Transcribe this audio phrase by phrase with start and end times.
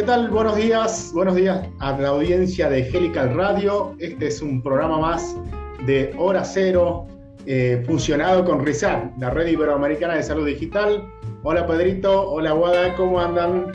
[0.00, 0.30] ¿Qué tal?
[0.30, 3.94] Buenos días, buenos días a la audiencia de Helical Radio.
[3.98, 5.36] Este es un programa más
[5.84, 7.06] de Hora Cero,
[7.44, 11.06] eh, fusionado con RISAT, la Red Iberoamericana de Salud Digital.
[11.42, 13.72] Hola Pedrito, hola Guada, ¿cómo andan?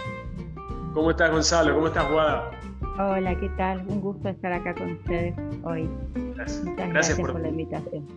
[0.95, 1.75] ¿Cómo estás Gonzalo?
[1.75, 2.49] ¿Cómo estás Guada?
[2.97, 3.85] Hola, ¿qué tal?
[3.87, 5.87] Un gusto estar acá con ustedes hoy.
[6.35, 7.33] Gracias, Muchas gracias, por...
[7.33, 8.07] por, la invitación.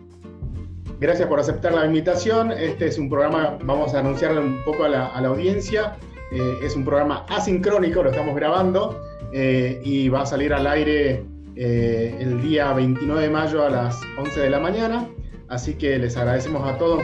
[0.98, 2.52] Gracias por aceptar la invitación.
[2.52, 5.98] Este es un programa, vamos a anunciarle un poco a la, a la audiencia.
[6.30, 9.00] Eh, es un programa asincrónico, lo estamos grabando
[9.32, 11.24] eh, y va a salir al aire
[11.56, 15.08] eh, el día 29 de mayo a las 11 de la mañana.
[15.48, 17.02] Así que les agradecemos a todos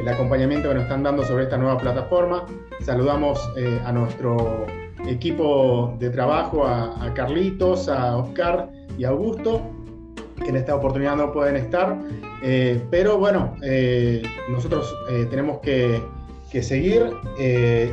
[0.00, 2.46] el acompañamiento que nos están dando sobre esta nueva plataforma.
[2.80, 3.38] Saludamos
[3.84, 4.64] a nuestro
[5.06, 9.60] equipo de trabajo, a, a, Carlitos, a Oscar y a Augusto,
[10.42, 11.98] que en esta oportunidad no pueden estar.
[12.90, 13.54] Pero bueno,
[14.48, 14.96] nosotros
[15.28, 16.00] tenemos que,
[16.54, 17.10] que seguir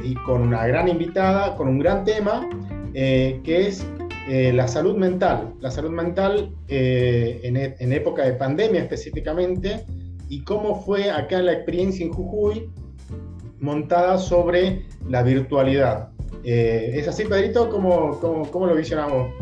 [0.04, 2.48] y con una gran invitada, con un gran tema,
[2.94, 3.84] que es
[4.28, 9.84] eh, la salud mental, la salud mental eh, en, en, época de pandemia específicamente,
[10.30, 12.70] y cómo fue acá la experiencia en Jujuy
[13.60, 16.10] montada sobre la virtualidad.
[16.44, 17.70] Eh, ¿Es así, Pedrito?
[17.70, 19.34] ¿Cómo, cómo, cómo lo visionamos?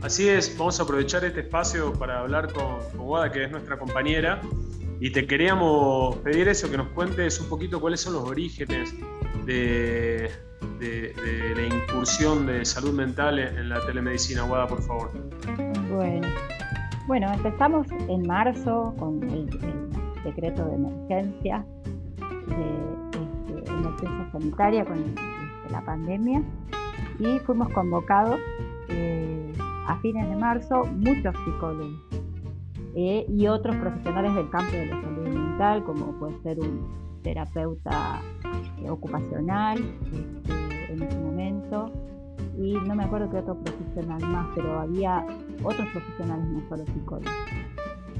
[0.00, 3.78] Así es, vamos a aprovechar este espacio para hablar con, con Wada, que es nuestra
[3.78, 4.40] compañera,
[5.00, 8.94] y te queríamos pedir eso, que nos cuentes un poquito cuáles son los orígenes
[9.44, 10.30] de,
[10.80, 14.42] la incursión de salud mental en la telemedicina.
[14.42, 15.10] Guada, por favor.
[15.90, 16.28] Bueno,
[17.06, 19.46] bueno empezamos en marzo con el,
[20.24, 21.64] decreto de emergencia,
[22.48, 25.22] de, de, emergencia sanitaria con este,
[25.70, 26.42] la pandemia,
[27.18, 28.40] y fuimos convocados
[28.88, 29.52] eh,
[29.86, 32.05] a fines de marzo muchos psicólogos
[32.96, 36.80] eh, y otros profesionales del campo de la salud mental, como puede ser un
[37.22, 38.22] terapeuta
[38.82, 41.92] eh, ocupacional este, en ese momento,
[42.56, 45.26] y no me acuerdo qué otro profesional más, pero había
[45.62, 47.32] otros profesionales, no solo psicólogos.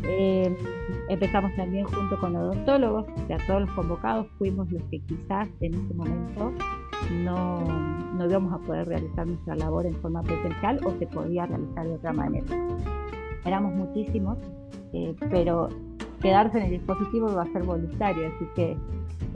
[0.03, 0.55] Eh,
[1.09, 5.73] empezamos también junto con odontólogos, o sea, todos los convocados fuimos los que quizás en
[5.73, 6.53] ese momento
[7.25, 7.61] no,
[8.13, 11.95] no íbamos a poder realizar nuestra labor en forma presencial o se podía realizar de
[11.95, 12.47] otra manera.
[13.47, 14.39] Éramos muchísimos,
[14.97, 15.69] eh, pero
[16.23, 18.77] quedarse en el dispositivo va a ser voluntario, así que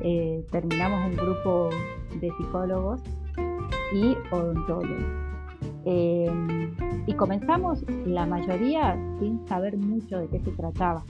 [0.03, 1.69] eh, terminamos un grupo
[2.19, 3.03] de psicólogos
[3.93, 5.05] y odontólogos.
[5.85, 6.31] Eh,
[7.07, 11.03] y comenzamos la mayoría sin saber mucho de qué se trataba,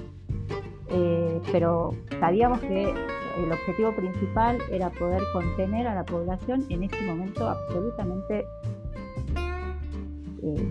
[1.52, 7.48] pero sabíamos que el objetivo principal era poder contener a la población en este momento
[7.48, 8.44] absolutamente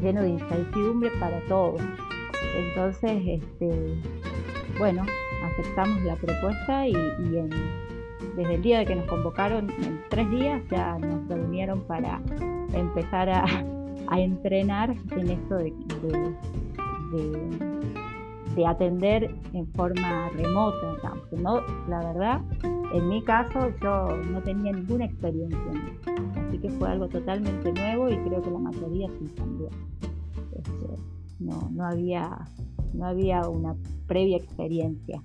[0.01, 1.81] lleno de incertidumbre para todos.
[2.55, 3.95] Entonces, este,
[4.77, 5.03] bueno,
[5.43, 6.93] aceptamos la propuesta y,
[8.35, 12.21] desde el día de que nos convocaron, en tres días ya nos reunieron para
[12.73, 13.45] empezar a,
[14.11, 16.35] entrenar en esto de, de,
[17.11, 17.49] de,
[18.55, 21.13] de, atender en forma remota.
[21.31, 22.41] No, la verdad,
[22.93, 26.11] en mi caso yo no tenía ninguna experiencia en esto,
[26.47, 29.69] así que fue algo totalmente nuevo y creo que la mayoría sí también.
[31.49, 32.37] No, no, había,
[32.93, 33.75] no había una
[34.07, 35.21] previa experiencia.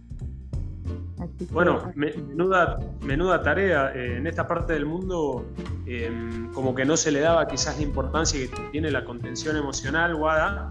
[1.19, 1.99] Así bueno, que...
[1.99, 3.93] menuda, menuda tarea.
[3.95, 5.47] Eh, en esta parte del mundo,
[5.87, 6.11] eh,
[6.53, 10.71] como que no se le daba quizás la importancia que tiene la contención emocional, Wada,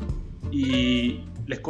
[0.52, 1.62] y les,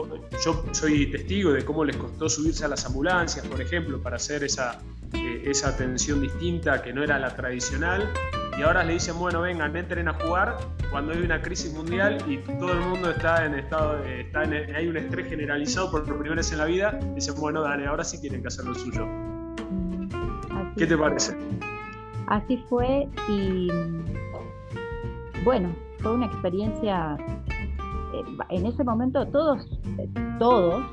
[0.44, 4.44] yo soy testigo de cómo les costó subirse a las ambulancias, por ejemplo, para hacer
[4.44, 4.80] esa,
[5.14, 8.10] eh, esa atención distinta que no era la tradicional.
[8.58, 10.58] Y ahora le dicen, bueno, vengan, entren a jugar
[10.92, 14.76] cuando hay una crisis mundial y todo el mundo está en estado, de, está en,
[14.76, 17.00] hay un estrés generalizado por primera vez en la vida.
[17.16, 19.08] Dicen, bueno, dale, ahora sí tienen que hacer lo suyo.
[20.52, 21.36] Así ¿Qué te parece?
[22.28, 23.70] Así fue y
[25.44, 27.18] bueno, fue una experiencia
[28.50, 29.68] en ese momento todos,
[30.40, 30.84] todos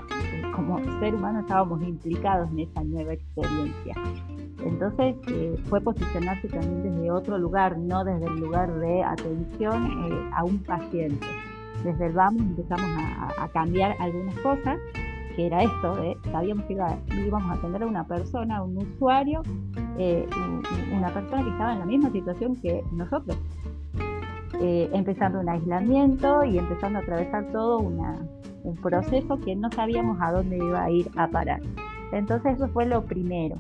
[0.54, 3.94] como ser humano estábamos implicados en esa nueva experiencia.
[4.64, 10.30] Entonces eh, fue posicionarse también desde otro lugar, no desde el lugar de atención eh,
[10.34, 11.26] a un paciente.
[11.84, 12.86] Desde el vamos empezamos
[13.38, 14.78] a, cambiar algunas cosas,
[15.34, 15.96] que era esto,
[16.30, 19.40] sabíamos que iba, íbamos a atender a una persona, a un usuario,
[19.96, 20.26] eh,
[20.92, 23.38] una persona que estaba en la misma situación que nosotros,
[24.60, 30.58] empezando un aislamiento y empezando a atravesar todo un proceso que no sabíamos a dónde
[30.58, 31.62] iba a ir a parar.
[32.12, 33.56] Entonces eso fue lo primero,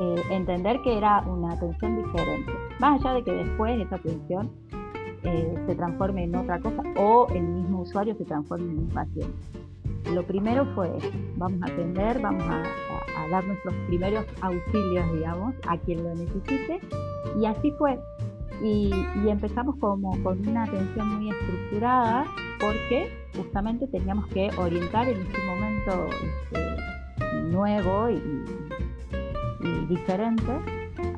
[0.00, 4.50] eh, entender que era una atención diferente, más allá de que después esa atención
[5.24, 9.36] eh, se transforme en otra cosa o el mismo usuario se transforme en un paciente.
[10.12, 10.90] Lo primero fue,
[11.36, 12.62] vamos a atender, vamos a,
[13.30, 16.80] dar nuestros primeros auxilios, digamos, a quien lo necesite,
[17.38, 17.98] y así fue.
[18.62, 18.90] Y,
[19.28, 22.24] empezamos como con una atención muy estructurada
[22.58, 28.22] porque justamente teníamos que orientar en este momento este, nuevo y,
[29.88, 30.52] diferente.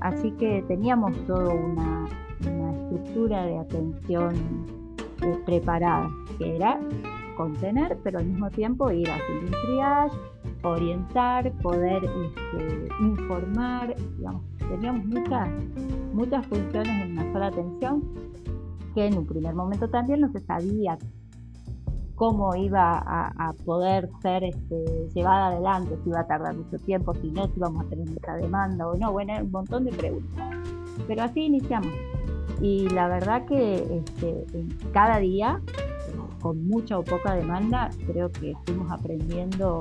[0.01, 2.07] Así que teníamos toda una,
[2.41, 4.35] estructura de atención
[5.23, 6.81] eh, preparada, que era
[7.37, 10.17] contener, pero al mismo tiempo ir haciendo un triage,
[10.63, 15.49] orientar, poder este, informar, digamos, teníamos muchas,
[16.13, 18.03] muchas funciones en una sola atención
[18.95, 20.99] que en un primer momento también no se sabía
[22.21, 27.31] cómo iba a, poder ser este, llevada adelante, si iba a tardar mucho tiempo, si
[27.31, 30.55] no, si íbamos a tener mucha demanda o no, bueno, un montón de preguntas.
[31.09, 31.95] Pero así iniciamos.
[32.61, 34.45] Y la verdad que este,
[34.93, 35.63] cada día
[36.43, 39.81] con mucha o poca demanda, creo que fuimos aprendiendo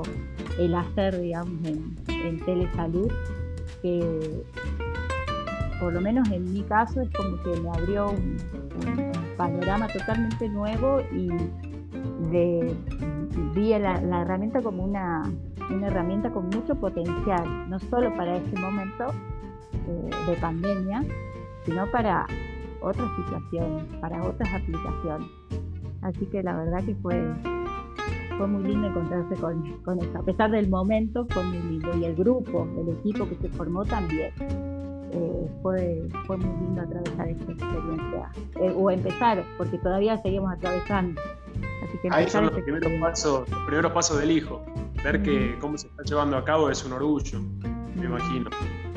[0.58, 3.12] el hacer, digamos, en, telesalud,
[3.82, 4.44] que
[5.78, 8.38] por lo menos en mi caso es como que me abrió un,
[9.36, 11.28] panorama totalmente nuevo y
[12.30, 12.74] de,
[13.54, 15.22] vi la, herramienta como una,
[15.82, 19.06] herramienta con mucho potencial, no solo para este momento
[19.88, 21.04] eh, de pandemia,
[21.64, 22.26] sino para
[22.82, 25.28] otras situaciones, para otras aplicaciones.
[26.02, 27.22] Así que la verdad que fue,
[28.38, 30.18] fue muy lindo encontrarse con, con eso.
[30.18, 31.96] A pesar del momento, fue muy lindo.
[31.96, 34.32] Y el grupo, el equipo que se formó también.
[35.12, 38.30] Eh, fue, fue muy lindo atravesar esta experiencia.
[38.60, 41.20] Eh, o empezar, porque todavía seguimos atravesando.
[41.82, 44.64] Así que Ahí son los primeros, pasos, los primeros pasos del hijo.
[45.02, 47.40] Ver que cómo se está llevando a cabo es un orgullo,
[47.96, 48.50] me imagino.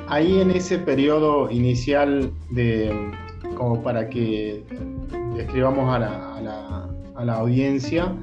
[0.07, 3.12] Ahí en ese periodo inicial de
[3.56, 4.63] como para que
[5.35, 8.13] describamos a la a la audiencia,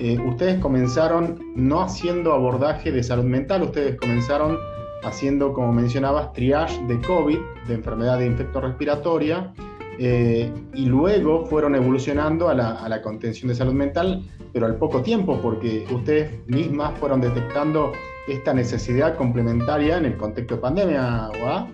[0.00, 4.58] eh, ustedes comenzaron no haciendo abordaje de salud mental, ustedes comenzaron
[5.04, 7.38] haciendo, como mencionabas, triage de COVID,
[7.68, 9.52] de enfermedad de infecto respiratoria,
[9.98, 14.22] eh, y luego fueron evolucionando a la, contención de salud mental,
[14.52, 17.92] pero al poco tiempo, porque ustedes mismas fueron detectando
[18.28, 21.66] esta necesidad complementaria en el contexto de pandemia, ¿o?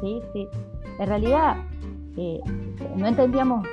[0.00, 0.48] Sí, sí.
[0.98, 1.56] En realidad,
[2.16, 2.40] eh,
[2.96, 3.66] no entendíamos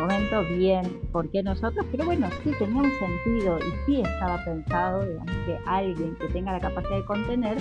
[0.00, 5.04] momento bien por qué nosotros, pero bueno, sí tenía un sentido y sí estaba pensado,
[5.04, 7.58] digamos, que alguien que tenga la capacidad de contener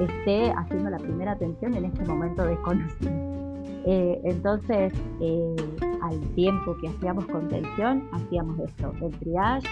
[0.00, 3.41] esté haciendo la primera atención en este momento desconocido.
[3.84, 5.56] Eh, entonces, eh,
[6.02, 9.68] al tiempo que hacíamos contención, hacíamos esto, el triage,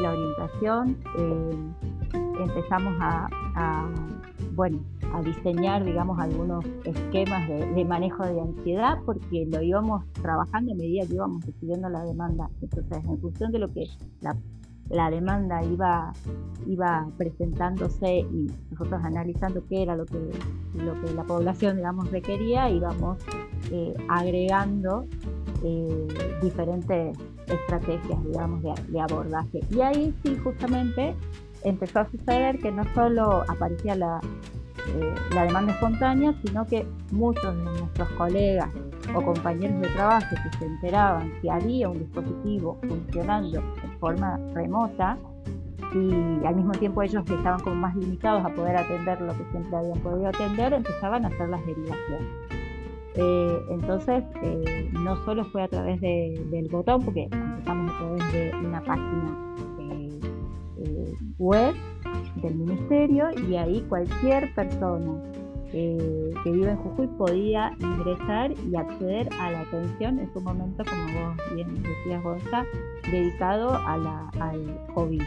[0.00, 1.56] la orientación, eh,
[2.40, 3.88] empezamos a,
[4.54, 4.78] bueno,
[5.14, 11.06] a diseñar, digamos, algunos esquemas de, manejo de ansiedad, porque lo íbamos trabajando a medida
[11.06, 12.50] que íbamos recibiendo la demanda.
[12.60, 13.86] Entonces, en función de lo que
[14.20, 14.36] la,
[15.10, 16.12] demanda iba,
[16.66, 20.18] iba presentándose y nosotros analizando qué era lo que,
[20.74, 23.18] lo que la población, digamos, requería, íbamos
[23.70, 25.06] eh, agregando
[25.62, 26.08] eh,
[26.42, 27.16] diferentes
[27.46, 29.60] estrategias, digamos, de, de abordaje.
[29.70, 31.14] Y ahí sí, justamente,
[31.62, 34.20] empezó a suceder que no solo aparecía la,
[34.86, 38.70] eh, la demanda espontánea, sino que muchos de nuestros colegas
[39.14, 45.18] o compañeros de trabajo que se enteraban que había un dispositivo funcionando de forma remota
[45.94, 49.76] y al mismo tiempo ellos estaban como más limitados a poder atender lo que siempre
[49.76, 52.28] habían podido atender, empezaban a hacer las derivaciones.
[53.16, 58.52] Eh, entonces, eh, no solo fue a través del botón, porque empezamos a través de
[58.66, 59.38] una página
[61.38, 61.74] web
[62.36, 65.22] del ministerio y ahí cualquier persona
[65.76, 70.84] eh, que vive en Jujuy podía ingresar y acceder a la atención en su momento,
[70.88, 72.64] como vos bien decías, Gonza,
[73.10, 73.94] dedicado a
[74.38, 75.22] al COVID.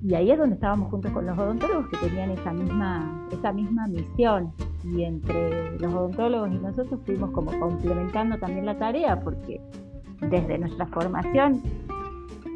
[0.00, 3.88] Y ahí es donde estábamos juntos con los odontólogos que tenían esa misma, esa misma
[3.88, 4.52] misión.
[4.84, 9.60] Y entre los odontólogos y nosotros fuimos como complementando también la tarea, porque
[10.20, 11.60] desde nuestra formación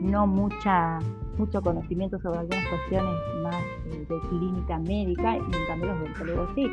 [0.00, 1.00] no mucha
[1.38, 3.54] mucho conocimiento sobre algunas cuestiones más
[3.87, 6.66] eh, de clínica médica y en cambio los odontólogos sí.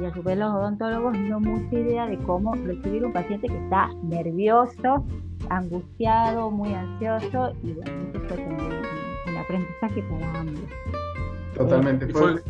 [0.00, 3.58] Y a su vez los odontólogos no mucha idea de cómo recibir un paciente que
[3.64, 5.04] está nervioso,
[5.48, 8.82] angustiado, muy ansioso y bueno, eso fue también
[9.28, 10.62] un aprendizaje para ambos.
[11.54, 12.40] Totalmente, fue,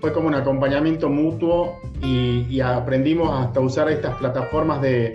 [0.00, 5.14] fue como un acompañamiento mutuo y, aprendimos hasta usar estas plataformas de,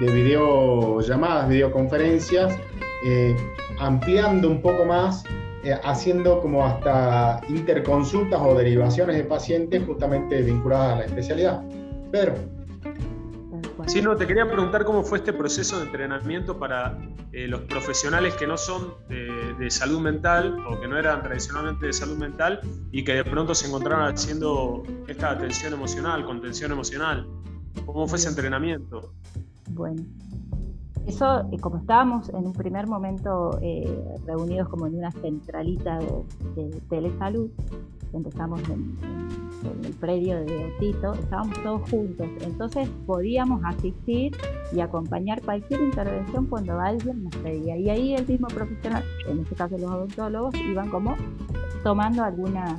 [0.00, 2.56] de videollamadas, videoconferencias,
[3.04, 3.36] eh,
[3.78, 5.24] ampliando un poco más
[5.64, 11.62] eh, haciendo como hasta interconsultas o derivaciones de pacientes justamente vinculadas a la especialidad.
[12.10, 12.34] Pero...
[13.86, 16.98] Sí, no, te quería preguntar cómo fue este proceso de entrenamiento para
[17.32, 21.92] eh, los profesionales que no son de, salud mental o que no eran tradicionalmente de
[21.92, 22.60] salud mental
[22.92, 27.26] y que de pronto se encontraron haciendo esta atención emocional, contención emocional.
[27.86, 29.12] ¿Cómo fue ese entrenamiento?
[29.70, 30.02] Bueno,
[31.06, 35.98] eso, eh, como estábamos en un primer momento eh, reunidos como en una centralita
[36.54, 37.50] de, telesalud,
[38.12, 38.98] empezamos en,
[39.84, 44.34] el predio de Otito, estábamos todos juntos, entonces podíamos asistir
[44.72, 47.76] y acompañar cualquier intervención cuando alguien nos pedía.
[47.76, 51.14] Y ahí el mismo profesional, en este caso los odontólogos, iban como
[51.82, 52.78] tomando alguna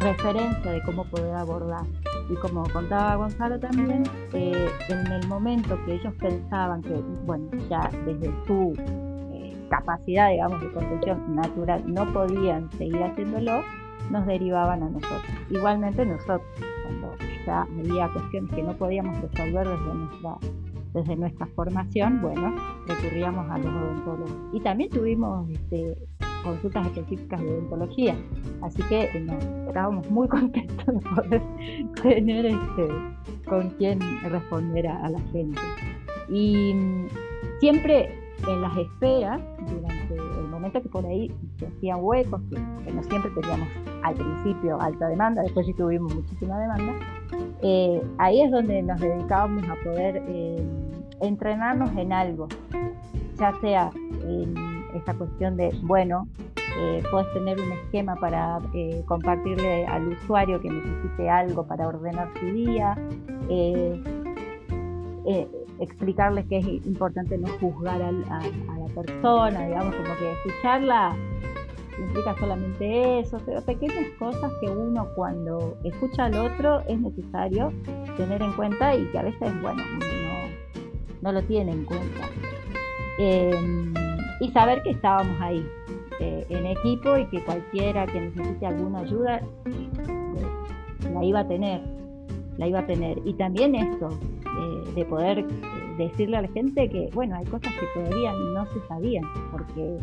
[0.00, 1.84] referencia de cómo poder abordar.
[2.28, 4.02] Y como contaba Gonzalo también,
[4.32, 8.74] eh, en el momento que ellos pensaban que, bueno, ya desde su
[9.32, 13.62] eh, capacidad, digamos, de contención natural no podían seguir haciéndolo,
[14.10, 15.22] nos derivaban a nosotros.
[15.50, 16.42] Igualmente nosotros,
[16.84, 17.14] cuando
[17.46, 20.36] ya había cuestiones que no podíamos resolver desde nuestra,
[20.94, 22.56] desde nuestra formación, bueno,
[22.86, 24.32] recurríamos a los odontólogos.
[24.52, 25.96] Y también tuvimos este,
[26.42, 28.16] consultas específicas de odontología.
[28.62, 29.04] Así que
[29.66, 31.42] estábamos muy contentos de poder
[32.02, 32.88] tener este,
[33.46, 35.60] con quién responder a, la gente.
[36.28, 37.06] Y mm,
[37.60, 43.02] siempre en las esperas, durante el momento que por ahí se hacían huecos, que, no
[43.02, 43.68] siempre teníamos
[44.02, 46.94] al principio alta demanda, después sí tuvimos muchísima demanda,
[47.62, 50.62] eh, ahí es donde nos dedicábamos a poder eh,
[51.20, 52.48] entrenarnos en algo,
[53.38, 53.90] ya sea
[54.22, 56.28] en esta cuestión de, bueno,
[56.78, 62.28] eh, puedes tener un esquema para eh, compartirle al usuario que necesite algo para ordenar
[62.38, 62.94] su día,
[63.48, 64.02] eh,
[65.80, 71.16] explicarles que es importante no juzgar a, la persona, digamos, como que escucharla
[71.98, 77.72] implica solamente eso, pero pequeñas cosas que uno cuando escucha al otro es necesario
[78.18, 82.28] tener en cuenta y que a veces, bueno, no, no lo tiene en cuenta
[84.40, 85.66] y saber que estábamos ahí
[86.20, 91.82] eh, en equipo y que cualquiera que necesite alguna ayuda eh, la iba a tener,
[92.56, 93.20] la iba a tener.
[93.24, 94.08] Y también esto,
[94.44, 95.46] eh, de poder
[95.98, 99.98] decirle a la gente que, bueno, hay cosas que todavía no se sabían, porque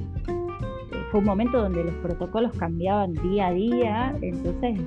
[1.11, 4.79] fue un momento donde los protocolos cambiaban día a día, entonces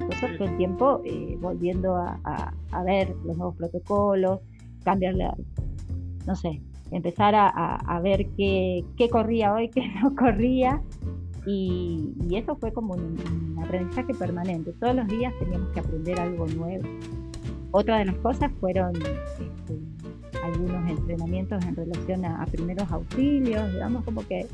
[0.00, 1.02] nosotros todo el tiempo
[1.40, 2.18] volviendo a,
[2.72, 4.40] a, ver los nuevos protocolos,
[4.84, 5.28] cambiarle,
[6.26, 6.60] no sé,
[6.90, 10.82] empezar a, ver qué, corría hoy, qué no corría.
[11.46, 14.72] Y, eso fue como un, aprendizaje permanente.
[14.80, 16.84] Todos los días teníamos que aprender algo nuevo.
[17.70, 24.26] Otra de las cosas fueron este, algunos entrenamientos en relación a, primeros auxilios, digamos como
[24.26, 24.46] que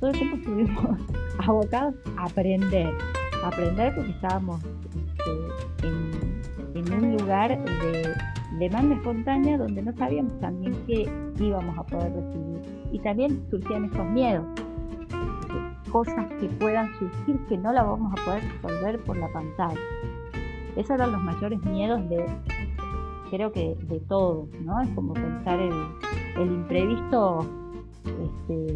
[0.00, 0.98] todo el tiempo estuvimos
[1.38, 2.90] abocados a aprender,
[3.44, 8.14] aprender porque estábamos este, en un lugar de
[8.62, 12.62] demanda espontánea donde no sabíamos también qué íbamos a poder recibir.
[12.92, 14.44] Y también surgían estos miedos,
[15.90, 19.80] cosas que puedan surgir que no las vamos a poder resolver por la pantalla.
[20.76, 22.24] Esos eran los mayores miedos de,
[23.30, 24.80] creo que de todos, ¿no?
[24.80, 25.72] Es como pensar el,
[26.38, 27.46] el imprevisto
[28.04, 28.66] este,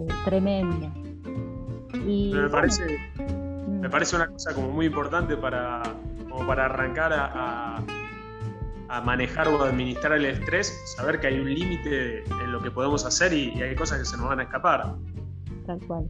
[0.00, 0.90] eh, tremendo.
[2.06, 2.98] Y, me, parece,
[3.68, 3.90] me mm.
[3.90, 5.82] parece una cosa como muy importante para,
[6.28, 7.82] como para arrancar a a
[9.04, 13.32] manejar o administrar el estrés, saber que hay un límite en lo que podemos hacer
[13.32, 14.94] y, hay cosas que se nos van a escapar.
[15.66, 16.06] Tal cual.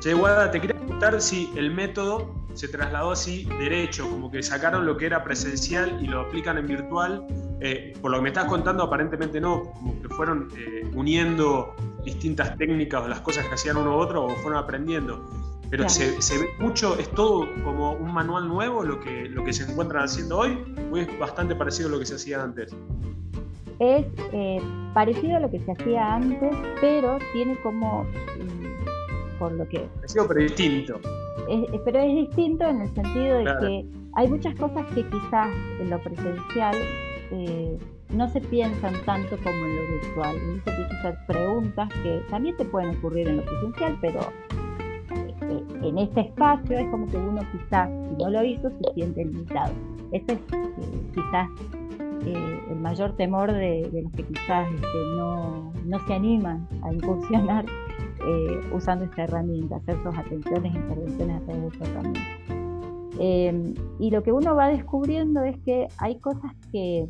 [0.00, 4.84] Che, Guada, te quería preguntar si el método se trasladó así derecho, como que sacaron
[4.84, 7.26] lo que era presencial y lo aplican en virtual.
[7.60, 11.74] Eh, por lo que me estás contando, aparentemente no, como que fueron eh, uniendo
[12.04, 15.28] distintas técnicas o las cosas que hacían uno u otro o fueron aprendiendo
[15.70, 19.70] pero se, ve mucho, es todo como un manual nuevo lo que, lo que se
[19.70, 20.58] encuentran haciendo hoy,
[20.90, 22.74] o es bastante parecido a lo que se hacía antes.
[23.78, 24.60] Es eh,
[24.92, 29.78] parecido a lo que se hacía antes, pero tiene como, mm, por lo que...
[29.78, 31.00] Parecido pero distinto.
[31.84, 33.86] pero es distinto en el sentido de que
[34.16, 35.50] hay muchas cosas que quizás
[35.80, 36.76] en lo presencial
[37.30, 37.78] eh,
[38.12, 40.36] no se piensan tanto como en lo virtual.
[40.64, 44.20] Se a hacer preguntas que también te pueden ocurrir en lo presencial, pero
[45.50, 49.72] en este espacio es como que uno quizás, si no lo hizo, se siente limitado.
[50.12, 51.48] Ese es eh, quizás
[52.26, 55.72] eh, el mayor temor de, los que quizás este, no,
[56.06, 57.64] se animan a incursionar
[58.26, 62.20] eh, usando esta herramienta, hacer sus atenciones, intervenciones a través de esta herramienta.
[63.98, 67.08] y lo que uno va descubriendo es que hay cosas que,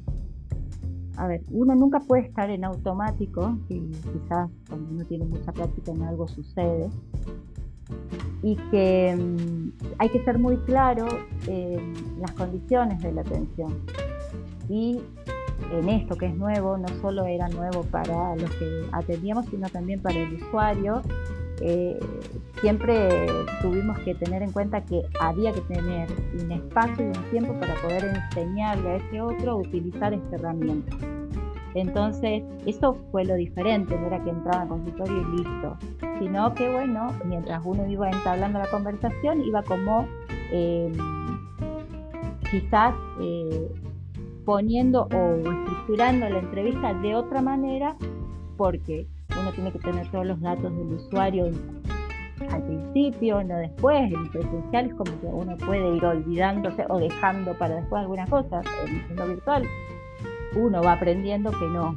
[1.16, 5.92] a ver, uno nunca puede estar en automático, y quizás cuando uno tiene mucha práctica
[5.92, 6.90] en algo sucede,
[8.42, 11.06] y que mm, hay que ser muy claro
[11.47, 13.78] en las condiciones de la atención.
[14.68, 15.00] Y
[15.73, 20.00] en esto que es nuevo, no solo era nuevo para los que atendíamos, sino también
[20.00, 21.02] para el usuario,
[21.61, 22.00] eh,
[22.62, 23.26] siempre
[23.61, 26.09] tuvimos que tener en cuenta que había que tener
[26.42, 30.97] un espacio y un tiempo para poder enseñarle a ese otro a utilizar esta herramienta.
[31.75, 35.77] Entonces, eso fue lo diferente, no era que entraba al consultorio y listo,
[36.19, 40.07] sino que, bueno, mientras uno iba entablando la conversación, iba como
[40.50, 40.93] em,
[42.50, 43.71] quizás eh,
[44.45, 47.97] poniendo o estructurando la entrevista de otra manera,
[48.57, 49.07] porque
[49.41, 51.50] uno tiene que tener todos los datos del usuario
[52.50, 57.55] al principio, no después, en presencial es como que uno puede ir olvidándose o dejando
[57.55, 59.65] para después algunas cosas, en el mundo virtual
[60.57, 61.97] uno va aprendiendo que no,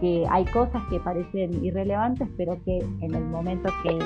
[0.00, 3.98] que hay cosas que parecen irrelevantes, pero que en el momento que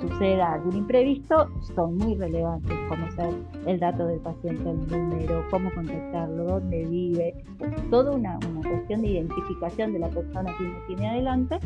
[0.00, 2.76] suceda algún imprevisto son muy relevantes,
[3.14, 3.34] ser
[3.66, 7.44] el dato del paciente, el número, cómo contactarlo, dónde vive,
[7.90, 11.58] toda una, cuestión de identificación de la persona que uno tiene adelante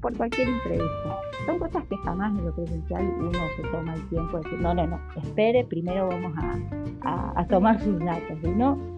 [0.00, 1.16] por cualquier imprevisto.
[1.46, 4.74] Son cosas que jamás en lo presencial uno se toma el tiempo de decir, no,
[4.74, 6.32] no, no, espere, primero vamos
[7.02, 8.38] a, a tomar sus datos.
[8.44, 8.95] Uno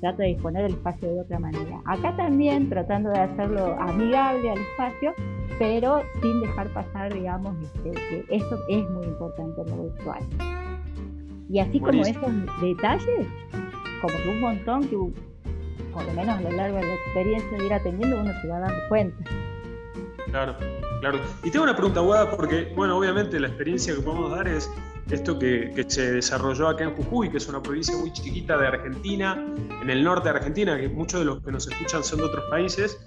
[0.00, 1.80] trata de disponer del espacio de otra manera.
[1.84, 5.14] Acá también tratando de hacerlo amigable al espacio,
[5.58, 10.22] pero sin dejar pasar, digamos, este, que eso es muy importante en lo virtual.
[11.50, 13.26] Y así como esos detalles,
[14.00, 14.96] como que un montón que,
[15.92, 18.60] por lo menos a lo largo de la experiencia de ir atendiendo, uno se va
[18.60, 19.24] dando cuenta.
[20.30, 20.54] Claro,
[21.00, 21.18] claro.
[21.42, 24.70] Y tengo una pregunta, Guada, porque, bueno, obviamente la experiencia que podemos dar es
[25.10, 29.42] esto que, se desarrolló acá en Jujuy, que es una provincia muy chiquita de Argentina,
[29.82, 32.44] en el norte de Argentina, que muchos de los que nos escuchan son de otros
[32.50, 32.98] países.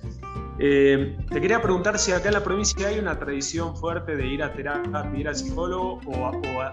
[0.60, 4.44] Eh, te quería preguntar si acá en la provincia hay una tradición fuerte de ir
[4.44, 6.26] a terapia, ir al psicólogo, o,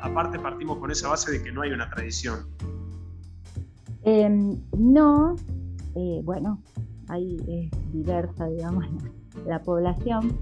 [0.03, 2.47] aparte partimos con esa base de que no hay una tradición.
[4.05, 5.37] Em, no,
[5.95, 6.63] eh, bueno,
[7.09, 8.87] ahí es diversa, digamos,
[9.47, 10.37] la población.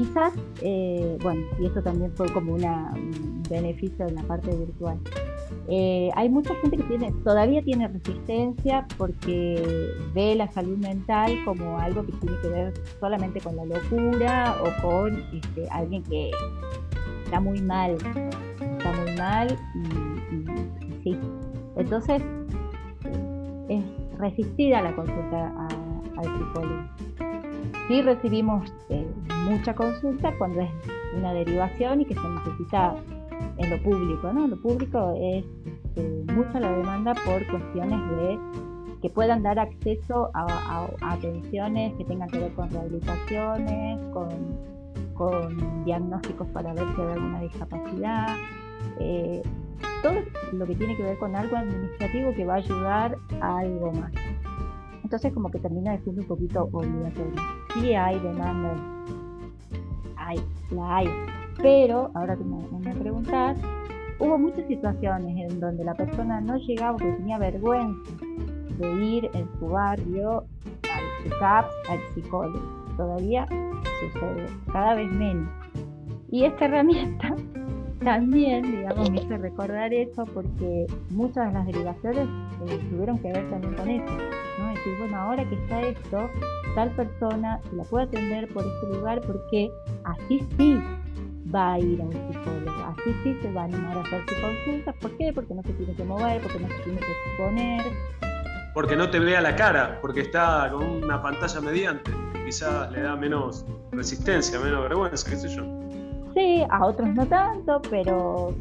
[0.00, 0.32] Quizás,
[0.62, 4.98] eh, bueno, y eso también fue como una, un beneficio en la parte virtual.
[5.68, 11.78] Eh, hay mucha gente que tiene, todavía tiene resistencia porque ve la salud mental como
[11.78, 16.30] algo que tiene que ver solamente con la locura o con este, alguien que
[17.26, 17.98] está muy mal,
[18.78, 21.18] está muy mal y, sí.
[21.76, 22.22] Entonces,
[23.68, 23.84] es
[24.16, 25.68] resistir a la consulta
[26.16, 26.99] al psicólogo.
[27.90, 29.04] Sí recibimos eh,
[29.48, 30.70] mucha consulta cuando es
[31.16, 32.94] una derivación y que se necesita
[33.56, 34.46] en lo público, ¿no?
[34.46, 35.44] Lo público es
[35.96, 38.38] este, mucha la demanda por cuestiones de
[39.02, 46.72] que puedan dar acceso a, atenciones que tengan que ver con rehabilitaciones, con, diagnósticos para
[46.72, 48.36] ver si hay alguna discapacidad,
[49.00, 49.42] eh,
[50.04, 50.12] todo
[50.52, 54.12] lo que tiene que ver con algo administrativo que va a ayudar a algo más.
[55.10, 57.34] Entonces como que termina de ser un poquito obligatorio.
[57.74, 58.76] Sí hay demanda,
[60.16, 61.08] hay, la hay,
[61.60, 63.58] pero ahora que me, me preguntas,
[64.20, 68.08] hubo muchas situaciones en donde la persona no llegaba porque tenía vergüenza
[68.78, 70.44] de ir en su barrio
[70.84, 72.60] al CAPS, al psicólogo.
[72.96, 73.48] Todavía
[74.12, 75.50] sucede, cada vez menos.
[76.30, 77.34] Y esta herramienta
[78.04, 82.28] también, digamos, me hizo recordar eso porque muchas de las derivaciones
[82.66, 84.12] eh, tuvieron que ver también con eso.
[84.58, 84.68] ¿no?
[84.68, 86.30] Decir, bueno, ahora que está esto,
[86.74, 89.70] tal persona se la puede atender por este lugar porque
[90.04, 90.78] así sí
[91.54, 94.40] va a ir a un psicólogo, así sí se va a animar a hacer su
[94.40, 94.92] consulta.
[94.94, 95.32] ¿Por qué?
[95.34, 97.84] Porque no se tiene que mover, porque no se tiene que exponer.
[98.72, 102.12] Porque no te vea la cara, porque está con una pantalla mediante.
[102.44, 105.89] Quizás le da menos resistencia, menos vergüenza, qué sé yo.
[106.40, 108.54] Sí, a otros no tanto, pero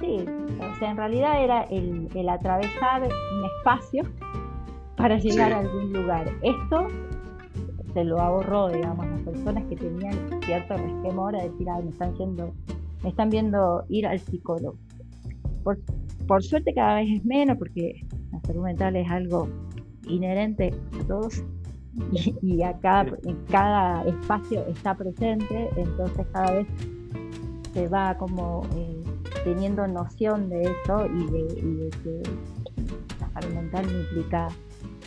[0.00, 0.24] sí,
[0.58, 4.04] o sea, en realidad era el, atravesar un espacio
[4.96, 6.32] para llegar a algún lugar.
[6.40, 6.86] Esto
[7.92, 12.14] se lo ahorró, digamos, las personas que tenían cierto resquemor a decir, ay, me están
[12.14, 12.54] yendo,
[13.02, 14.78] me están viendo ir al psicólogo.
[15.64, 15.78] Por,
[16.26, 19.50] por suerte cada vez es menos, porque la salud mental es algo
[20.08, 21.44] inherente a todos
[22.42, 26.66] y, acá en cada espacio está presente, entonces cada vez
[27.72, 29.02] se va como eh,
[29.44, 32.22] teniendo noción de eso y de, que
[33.20, 34.48] la salud mental no implica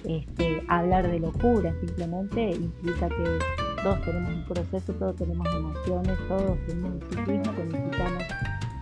[0.04, 3.40] este, hablar de locura, simplemente implica que
[3.84, 8.24] todos tenemos un proceso, todos tenemos emociones, todos tenemos un psiquismo que necesitamos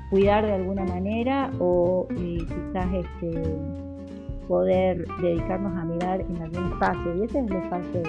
[0.10, 3.44] cuidar de alguna manera o eh, quizás este,
[4.48, 7.16] poder dedicarnos a mirar en algún espacio.
[7.16, 8.02] Y ese es el espacio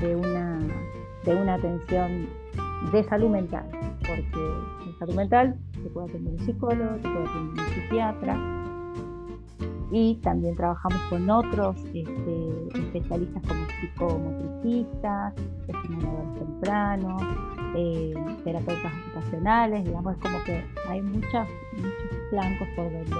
[0.00, 0.58] de, una,
[1.24, 2.26] de una atención
[2.92, 3.66] de salud mental,
[3.98, 8.54] porque en salud mental se puede atender un psicólogo, se puede atender un psiquiatra,
[9.90, 15.34] y también trabajamos con otros este, especialistas como psicomotricistas,
[15.68, 17.22] estimuladores tempranos,
[17.76, 23.16] eh, terapeutas ocupacionales, digamos, es como que hay muchos, muchos flancos por donde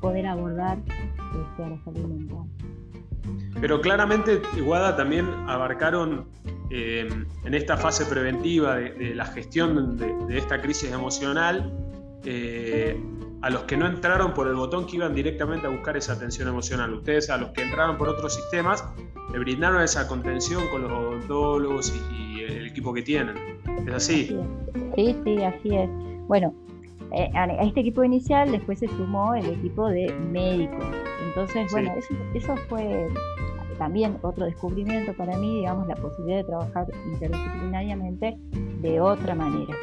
[0.00, 2.44] poder abordar este, a la salud mental.
[3.60, 6.26] Pero claramente, Guada, también abarcaron
[6.70, 7.08] eh,
[7.44, 11.72] en esta fase preventiva de, la gestión de, esta crisis emocional
[12.24, 13.00] eh,
[13.42, 16.48] a los que no entraron por el botón que iban directamente a buscar esa atención
[16.48, 16.92] emocional.
[16.92, 18.84] Ustedes, a los que entraron por otros sistemas,
[19.32, 23.36] le brindaron esa contención con los odontólogos y, el equipo que tienen.
[23.86, 24.36] ¿Es así?
[24.94, 25.90] Sí, sí, así es.
[26.28, 26.54] Bueno,
[27.12, 30.84] eh, a este equipo inicial después se sumó el equipo de médicos.
[31.28, 33.08] Entonces, bueno, eso, eso fue
[33.78, 38.36] también otro descubrimiento para mí, digamos, la posibilidad de trabajar interdisciplinariamente
[38.80, 39.74] de otra manera.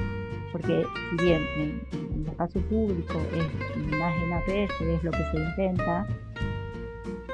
[0.52, 1.82] Porque si bien en,
[2.14, 6.08] el espacio público es en APS, es lo que se intenta,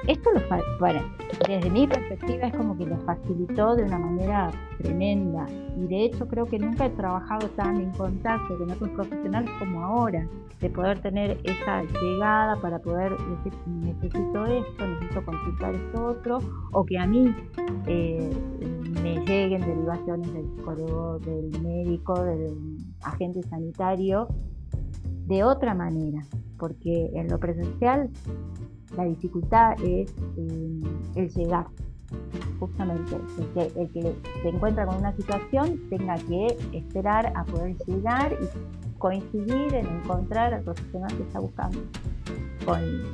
[0.08, 0.40] esto lo
[0.80, 1.02] bueno,
[1.48, 5.46] desde mi perspectiva es como que lo facilitó de una manera tremenda.
[5.78, 9.84] Y de hecho creo que nunca he trabajado tan en contacto con otros profesionales como
[9.84, 10.28] ahora,
[10.60, 16.38] de poder tener esa llegada para poder decir necesito esto, necesito consultar esto otro,
[16.72, 17.34] o que a mí
[17.86, 18.30] eh,
[19.02, 24.28] me lleguen derivaciones del psicólogo, del médico, del agente sanitario,
[25.28, 26.22] de otra manera,
[26.58, 28.10] porque en lo presencial
[28.96, 30.82] la dificultad es eh,
[31.16, 31.68] el llegar.
[32.60, 33.16] Justamente,
[33.78, 39.76] el que, se encuentra con una situación tenga que esperar a poder llegar y coincidir
[39.76, 41.80] en encontrar al profesional que está buscando.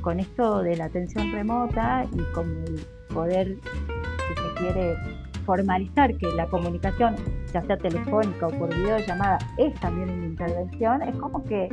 [0.02, 3.56] Con, esto de la atención remota y con el poder,
[4.28, 4.96] si se quiere,
[5.46, 7.14] formalizar que la comunicación,
[7.52, 11.68] ya sea telefónica o por videollamada, es también una intervención, es como que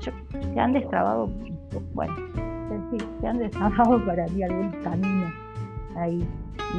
[0.00, 1.30] se han destrabado,
[1.94, 2.14] bueno,
[2.98, 5.32] sí, se han desarrollado para mí algunos caminos
[5.96, 6.26] ahí.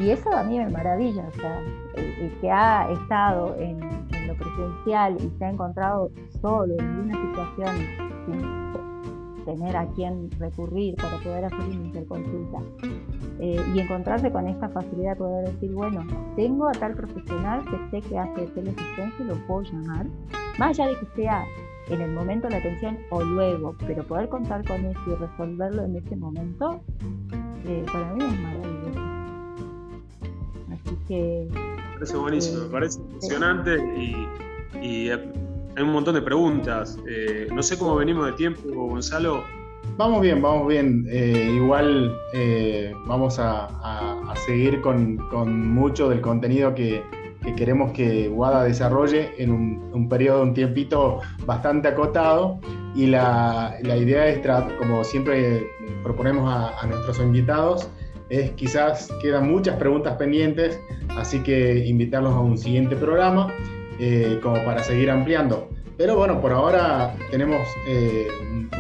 [0.02, 1.62] Y eso a mí me maravilla, o sea,
[1.96, 3.80] el, que ha estado en,
[4.28, 7.76] lo presencial y se ha encontrado solo en una situación
[8.26, 12.60] sin tener a quién recurrir para poder hacer una interconsulta
[13.40, 16.04] eh, y encontrarse con esta facilidad de poder decir, bueno,
[16.36, 20.08] tengo a tal profesional que sé que hace teleasistencia y lo puedo llamar,
[20.58, 21.46] más allá de que sea
[21.90, 25.84] en el momento de la atención o luego, pero poder contar con eso y resolverlo
[25.86, 26.82] en ese momento,
[27.66, 29.00] eh, para mí es maravilloso.
[30.74, 31.48] Así que...
[31.52, 35.10] Me parece buenísimo, me parece impresionante y,
[35.78, 36.98] hay un montón de preguntas.
[37.08, 39.44] Eh, no sé cómo venimos de tiempo, Gonzalo.
[39.98, 41.06] Vamos bien, vamos bien.
[41.10, 42.16] Eh, igual
[43.06, 47.04] vamos a, seguir con, con mucho del contenido que,
[47.46, 52.60] que queremos que WADA desarrolle en un, periodo, un tiempito bastante acotado.
[52.96, 54.40] Y la, idea es,
[54.78, 55.68] como siempre
[56.04, 57.90] proponemos a, nuestros invitados,
[58.30, 60.80] es quizás quedan muchas preguntas pendientes,
[61.18, 63.54] así que invitarlos a un siguiente programa
[64.00, 65.70] eh, como para seguir ampliando.
[65.98, 68.28] Pero bueno, por ahora tenemos eh,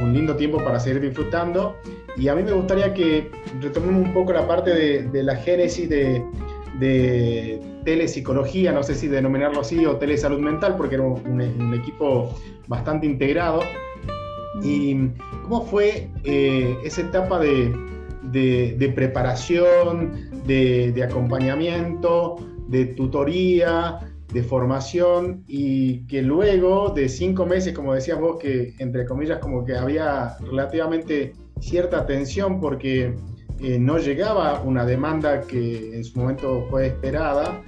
[0.01, 1.75] un lindo tiempo para seguir disfrutando
[2.17, 3.29] y a mí me gustaría que
[3.61, 6.23] retomemos un poco la parte de, la génesis de,
[6.79, 12.33] de telepsicología, no sé si denominarlo así, o telesalud mental, porque era un, equipo
[12.67, 13.61] bastante integrado.
[14.63, 15.09] ¿Y
[15.43, 17.73] cómo fue eh, esa etapa de,
[18.95, 23.99] preparación, de, acompañamiento, de tutoría,
[24.33, 29.63] de formación y que luego de cinco meses, como decías vos, que entre comillas como
[29.63, 33.13] que había relativamente cierta tensión porque
[33.61, 37.61] eh, no llegaba una demanda que en su momento fue esperada,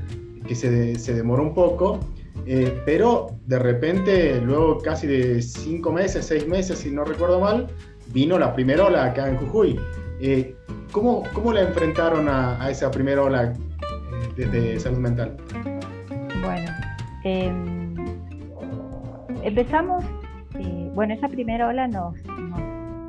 [0.47, 1.99] que se, se demoró un poco,
[2.45, 7.67] eh, pero de repente, luego casi de cinco meses, seis meses, si no recuerdo mal,
[8.13, 9.79] vino la primera ola acá en Jujuy.
[10.21, 10.55] Eh,
[10.91, 13.53] ¿cómo, ¿cómo, la enfrentaron a, esa primera ola
[14.35, 15.35] desde salud mental?
[16.41, 16.71] Bueno,
[17.23, 17.95] em,
[19.43, 20.03] empezamos,
[20.93, 22.15] bueno, esa primera ola nos,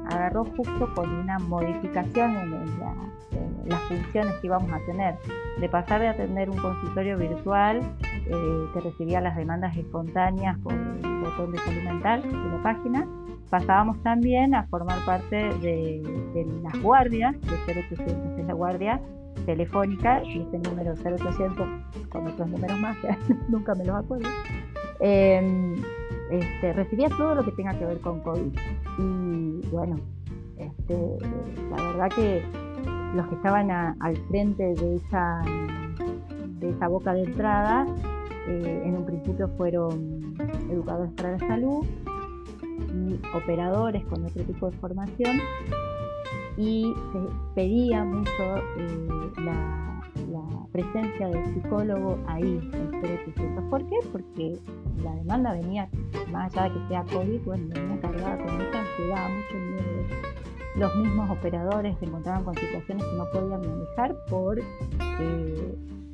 [0.09, 2.68] agarró justo con una modificación en,
[3.66, 5.14] las funciones que íbamos a tener.
[5.61, 11.21] De pasar de atender un consultorio virtual eh, que recibía las demandas espontáneas por el
[11.21, 13.07] botón de salud mental de la página,
[13.51, 16.03] pasábamos también a formar parte de,
[16.62, 19.01] las guardias, de 0800 es la guardia
[19.47, 21.68] telefónica y este número 0800
[22.11, 22.97] con otros números más,
[23.49, 24.29] nunca me los acuerdo.
[25.01, 25.77] Em,
[26.31, 28.59] este, recibía todo lo que tenga que ver con COVID.
[28.99, 29.97] Y bueno,
[30.57, 31.17] este,
[31.71, 32.43] la verdad que
[33.14, 35.43] los que estaban al frente de esa,
[36.61, 37.87] de esa boca de entrada,
[38.49, 40.35] eh, en un principio fueron
[40.71, 41.85] educadores para la salud
[42.95, 45.38] y operadores con otro tipo de formación.
[46.59, 47.18] Y se
[47.55, 48.62] pedía mucho
[49.44, 49.85] la,
[50.71, 53.64] presencia del psicólogo ahí en 0800.
[53.71, 53.97] ¿Por qué?
[54.12, 54.59] Porque
[55.03, 55.88] la demanda venía,
[56.31, 60.07] más allá de que sea COVID, bueno, venía cargada con mucha ansiedad, mucho miedo.
[60.77, 64.61] Los mismos operadores se encontraban con situaciones que no podían manejar por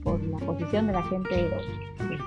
[0.05, 1.51] por la posición de la gente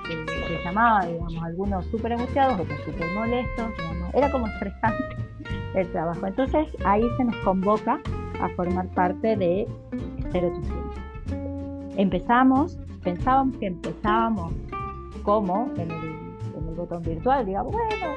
[0.07, 3.71] que llamaba, digamos, algunos súper angustiados, otros súper molestos,
[4.13, 5.03] era como estresante
[5.75, 6.25] el trabajo.
[6.25, 7.99] Entonces ahí se nos convoca
[8.41, 9.67] a formar parte de
[10.33, 11.97] 0800.
[11.97, 14.53] Empezamos, pensábamos que empezábamos
[15.23, 16.07] como en el,
[16.57, 18.07] en el botón virtual, digamos, bueno,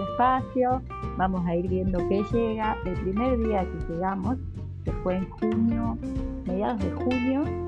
[0.00, 0.82] despacio,
[1.16, 2.76] vamos a ir viendo qué llega.
[2.84, 4.36] El primer día que llegamos,
[4.84, 5.98] que fue en junio,
[6.46, 7.67] mediados de junio,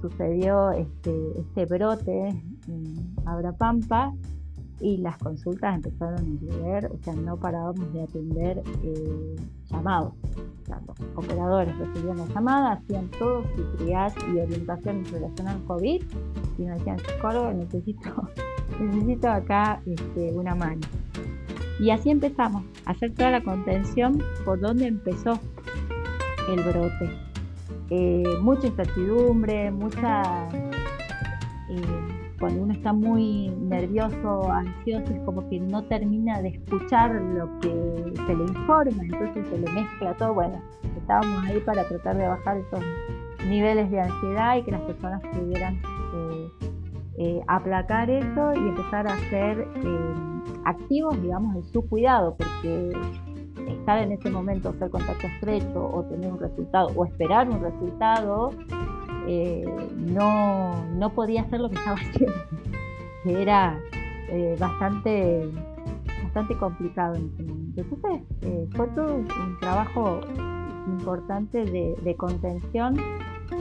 [0.00, 2.28] sucedió este, este brote
[2.68, 4.12] en Abrapampa
[4.82, 9.36] y las consultas empezaron a llover, o sea, no parábamos de atender eh,
[9.70, 10.12] llamados.
[10.68, 16.02] los operadores recibían la llamada, hacían todo su triage y orientación en relación al COVID
[16.58, 18.28] y nos decían, psicólogo, necesito,
[18.80, 20.80] necesito acá este, una mano.
[21.78, 25.38] Y así empezamos a hacer toda la contención por donde empezó
[26.48, 27.31] el brote.
[27.94, 30.48] Eh, mucha incertidumbre, mucha...
[31.68, 31.82] Eh,
[32.40, 37.68] cuando uno está muy nervioso, ansioso, es como que no termina de escuchar lo que
[38.26, 40.32] se le informa, entonces se le mezcla todo.
[40.32, 40.58] Bueno,
[40.96, 42.80] estábamos ahí para tratar de bajar esos
[43.46, 45.78] niveles de ansiedad y que las personas pudieran
[47.18, 49.68] eh, aplacar eso y empezar a ser
[50.64, 52.92] activos, digamos, en su cuidado, porque
[53.68, 58.50] estar en ese momento, hacer contacto estrecho o tener un resultado o esperar un resultado,
[59.26, 59.64] eh,
[59.96, 62.34] no, no podía hacer lo que estaba haciendo,
[63.24, 63.78] que era
[64.28, 65.48] eh, bastante,
[66.24, 67.80] bastante complicado en ese momento.
[67.82, 70.20] Entonces eh, fue todo un trabajo
[70.86, 72.96] importante de, contención,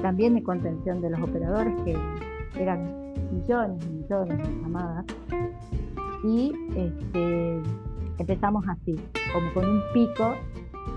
[0.01, 1.95] también de contención de los operadores, que
[2.59, 5.05] eran millones y millones de llamadas.
[6.23, 7.61] Y este,
[8.21, 8.99] empezamos así,
[9.33, 10.35] como con un pico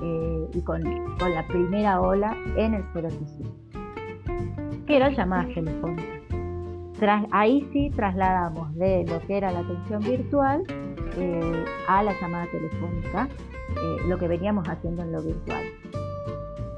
[0.02, 3.50] eh, y con, la primera ola en el 085,
[4.87, 6.06] que eran llamadas telefónicas.
[6.98, 10.62] Tras, ahí sí trasladamos de lo que era la atención virtual
[11.16, 13.28] eh, a la llamada telefónica,
[13.70, 15.64] eh, lo que veníamos haciendo en lo virtual.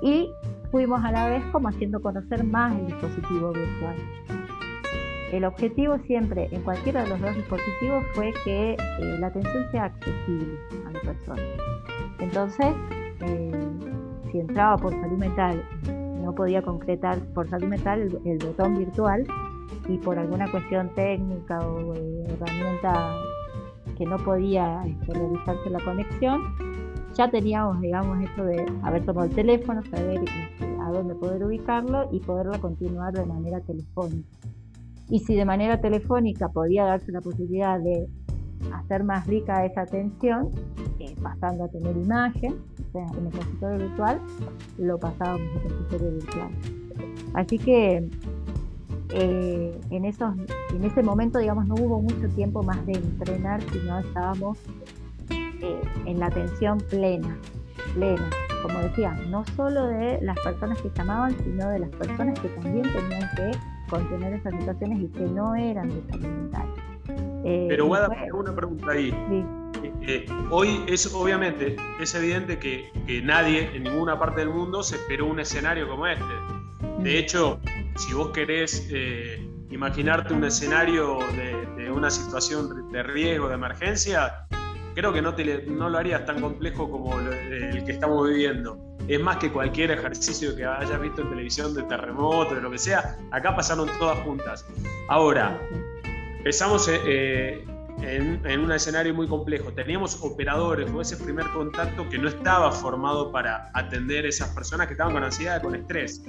[0.02, 0.30] Y
[0.70, 3.96] fuimos a la vez como haciendo conocer más el dispositivo virtual.
[5.32, 8.76] El objetivo siempre en cualquiera de los dos dispositivos fue que eh,
[9.18, 11.42] la atención sea accesible a la persona.
[12.20, 12.68] Entonces,
[13.22, 13.50] eh,
[14.30, 15.64] si entraba por salud mental,
[16.22, 19.26] no podía concretar por salud mental el, botón virtual
[19.88, 21.92] y por alguna cuestión técnica o
[22.28, 23.14] herramienta
[23.98, 26.40] que no podía este, realizarse la conexión,
[27.14, 32.08] ya teníamos, digamos, esto de haber tomado el teléfono, saber este, a dónde poder ubicarlo
[32.12, 34.28] y poderlo continuar de manera telefónica
[35.08, 38.08] y si de manera telefónica podía darse la posibilidad de
[38.72, 40.50] hacer más rica esa atención,
[40.98, 42.56] eh, pasando a tener imagen,
[42.94, 44.20] en el consultorio virtual,
[44.78, 46.50] lo pasábamos al consultorio virtual.
[47.34, 48.08] Así que
[49.10, 50.34] eh, en, esos,
[50.74, 54.58] en ese momento, digamos, no hubo mucho tiempo más de entrenar, sino estábamos
[55.30, 57.36] eh, en la atención plena,
[57.94, 58.28] plena,
[58.62, 62.82] como decía, no solo de las personas que llamaban, sino de las personas que también
[62.82, 66.68] tenían que contener esas situaciones y que no eran de salud mental.
[67.44, 69.14] Eh, Pero Guada, una pregunta ahí.
[70.02, 72.90] Eh, hoy es obviamente, es evidente que,
[73.22, 76.24] nadie en ninguna parte del mundo se esperó un escenario como este.
[76.98, 77.16] De mm.
[77.16, 77.60] hecho,
[77.96, 84.46] si vos querés eh, imaginarte un escenario de, de, una situación de riesgo, de emergencia,
[84.94, 89.20] creo que no, te, no lo harías tan complejo como el que estamos viviendo es
[89.20, 93.16] más que cualquier ejercicio que hayas visto en televisión de terremoto, de lo que sea,
[93.30, 94.66] acá pasaron todas juntas.
[95.08, 95.60] Ahora,
[96.38, 97.64] empezamos eh,
[98.02, 99.72] eh, en, un escenario muy complejo.
[99.72, 104.94] Teníamos operadores o ese primer contacto que no estaba formado para atender esas personas que
[104.94, 106.22] estaban con ansiedad, con estrés,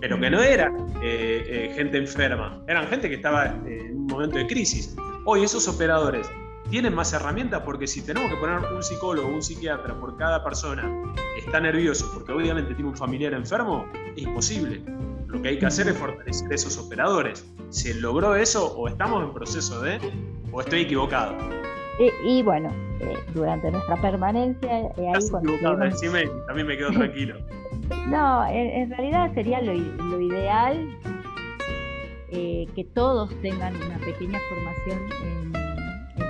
[0.00, 4.46] pero que no eran eh, gente enferma, eran gente que estaba en un momento de
[4.46, 4.94] crisis.
[5.24, 6.28] Hoy esos operadores
[6.74, 10.42] tienen más herramientas porque si tenemos que poner un psicólogo o un psiquiatra por cada
[10.42, 10.90] persona
[11.38, 14.82] está nervioso porque obviamente tiene un familiar enfermo, es imposible.
[15.28, 17.48] Lo que hay que hacer es fortalecer esos operadores.
[17.68, 20.00] ¿Se logró eso o estamos en proceso de,
[20.50, 21.36] o estoy equivocado?
[22.24, 24.80] Y, bueno, eh, durante nuestra permanencia...
[24.96, 25.52] Eh, ahí cuando
[26.48, 27.36] también me quedo tranquilo.
[28.08, 29.74] no, en, realidad sería lo,
[30.20, 30.98] ideal
[32.32, 35.63] eh, que todos tengan una pequeña formación en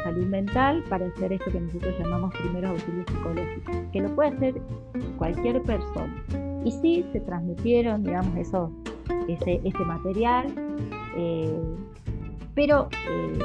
[0.05, 4.55] salud mental para hacer esto que nosotros llamamos primeros auxilios psicológicos, que lo puede hacer
[5.19, 6.15] cualquier persona.
[6.65, 8.71] Y sí, se transmitieron, digamos, eso,
[9.29, 10.47] ese, ese material,
[11.17, 11.59] eh,
[12.55, 13.39] pero eh,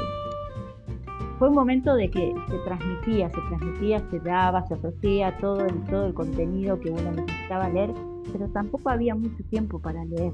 [1.38, 6.06] fue un momento de que se transmitía, se transmitía, se daba, se ofrecía todo todo
[6.06, 7.90] el contenido que uno necesitaba leer,
[8.32, 10.32] pero tampoco había mucho tiempo para leer.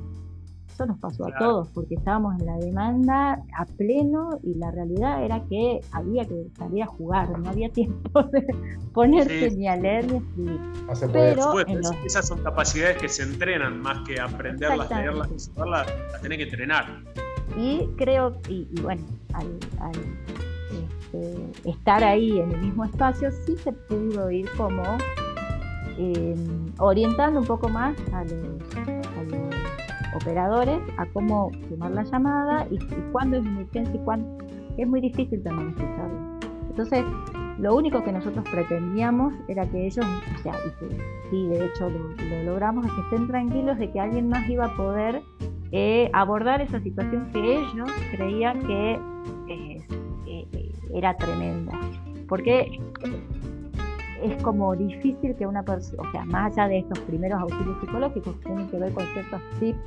[0.77, 5.25] Eso nos pasó a todos, porque estábamos en la demanda a pleno y la realidad
[5.25, 8.47] era que había que salir a jugar, no había tiempo de
[8.93, 10.61] ponerse ni a leer ni a escribir.
[11.13, 11.55] Pero
[12.05, 16.45] esas son capacidades que se entrenan más que aprenderlas, leerlas y saberlas, las tenés que
[16.45, 17.03] entrenar.
[17.57, 19.47] Y creo, y, bueno, al,
[21.15, 24.83] este, estar ahí en el mismo espacio, sí se pudo ir como
[25.97, 26.37] eh,
[26.77, 29.66] orientando un poco más a los
[30.15, 32.79] operadores a cómo tomar la llamada y,
[33.13, 34.45] cuándo es emergencia y cuándo
[34.77, 36.39] es muy difícil también escucharlo.
[36.69, 37.05] Entonces,
[37.59, 40.97] lo único que nosotros pretendíamos era que ellos, o sea, y que
[41.31, 44.77] sí, de hecho lo, logramos, es que estén tranquilos de que alguien más iba a
[44.77, 45.23] poder
[45.73, 49.01] eh, abordar esa situación que ellos creían que
[49.49, 49.87] eh,
[50.27, 51.73] eh, era tremenda.
[52.29, 52.79] Porque
[54.23, 58.35] es como difícil que una persona, o sea, más allá de estos primeros auxilios psicológicos
[58.37, 59.79] que tienen que ver con ciertos tips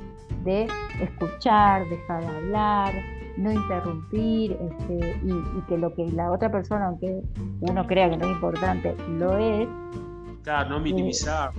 [0.44, 0.68] de
[1.00, 2.94] escuchar, dejar de hablar,
[3.36, 7.22] no interrumpir, este, y, que lo que la otra persona, aunque
[7.60, 9.68] uno crea que no es importante, lo es.
[10.42, 11.50] Claro, no minimizar.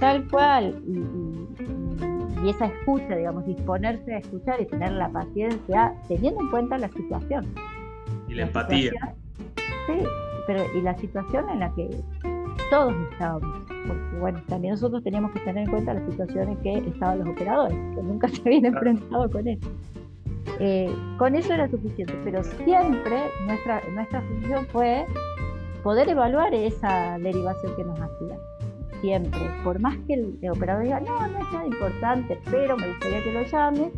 [0.00, 0.82] tal cual.
[0.86, 6.88] Y, esa escucha, digamos, disponerse a escuchar y tener la paciencia, teniendo en cuenta la
[6.88, 7.46] situación.
[8.28, 8.92] Y la, empatía.
[9.86, 10.04] Sí,
[10.48, 11.90] pero y la situación en la que
[12.70, 13.54] todos estábamos,
[13.86, 17.76] porque bueno, también nosotros teníamos que tener en cuenta las situaciones que estaban los operadores,
[17.94, 19.68] que nunca se habían enfrentado con eso.
[20.58, 25.04] Eh, con eso era suficiente, pero siempre nuestra, nuestra función fue
[25.82, 28.38] poder evaluar esa derivación que nos hacía.
[29.02, 33.22] Siempre, por más que el, operador diga, no, no es nada importante, pero me gustaría
[33.22, 33.92] que lo llame,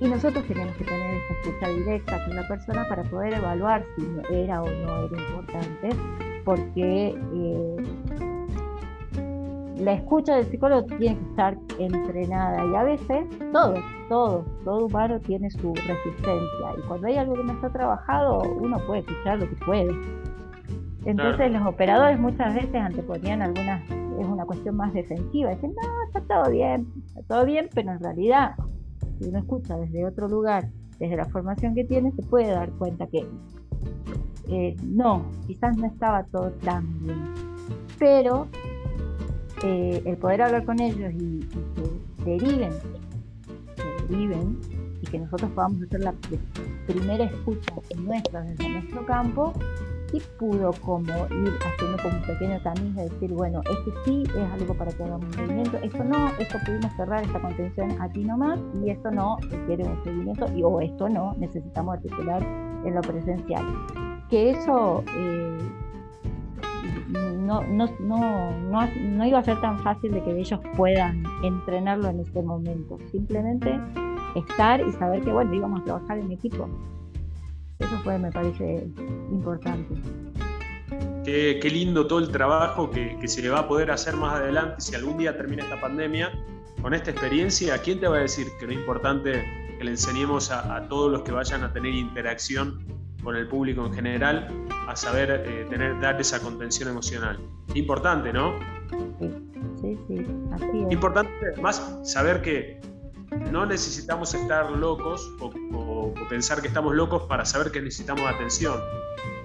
[0.00, 4.34] y nosotros teníamos que tener esa escucha directa con la persona para poder evaluar si
[4.34, 5.90] era o no era importante,
[6.42, 7.76] porque eh,
[9.76, 12.64] la escucha del psicólogo tiene que estar entrenada.
[12.64, 13.74] Y a veces todo,
[14.08, 16.74] todo, todo humano tiene su resistencia.
[16.78, 19.90] Y cuando hay algo que no está trabajado uno puede escuchar lo que puede.
[21.04, 26.20] Entonces los operadores muchas veces anteponían algunas, es una cuestión más defensiva, dicen, no, está
[26.20, 28.54] todo bien, está todo bien, pero en realidad
[29.20, 33.06] si uno escucha desde otro lugar, desde la formación que tiene, se puede dar cuenta
[33.06, 33.26] que
[34.48, 37.34] eh, no, quizás no estaba todo tan bien.
[37.98, 38.48] Pero
[39.62, 41.40] eh, el poder hablar con ellos y,
[42.24, 42.72] que deriven,
[43.76, 44.58] que deriven
[45.02, 46.14] y que nosotros podamos hacer la
[46.86, 49.52] primera escucha nuestra desde nuestro campo,
[50.10, 54.52] sí pudo como ir haciendo como un pequeño tamiz de decir, bueno, este sí es
[54.60, 58.58] algo para que hagamos un seguimiento, esto no, esto pudimos cerrar esta contención aquí nomás
[58.82, 62.42] y esto no requiere un seguimiento y o esto no, necesitamos articular
[62.84, 63.64] en lo presencial.
[64.28, 65.58] Que eso eh,
[67.50, 72.20] no, no, no, no, iba a ser tan fácil de que ellos puedan entrenarlo en
[72.20, 73.78] este momento, simplemente
[74.36, 76.68] estar y saber que, bueno, íbamos a trabajar en equipo
[77.80, 78.86] eso fue, me parece,
[79.30, 79.94] importante.
[81.24, 84.94] Qué, lindo todo el trabajo que, se le va a poder hacer más adelante si
[84.94, 86.30] algún día termina esta pandemia.
[86.82, 89.44] Con esta experiencia, ¿quién te va a decir que lo importante
[89.78, 92.84] que le enseñemos a, todos los que vayan a tener interacción
[93.22, 94.48] con el público en general
[94.88, 97.38] a saber eh, tener, dar esa contención emocional?
[97.74, 98.58] Importante, ¿no?
[99.18, 99.30] Sí,
[99.80, 100.92] sí, sí, así es.
[100.92, 102.80] Importante más saber que
[103.50, 108.80] no necesitamos estar locos o, pensar que estamos locos para saber que necesitamos atención.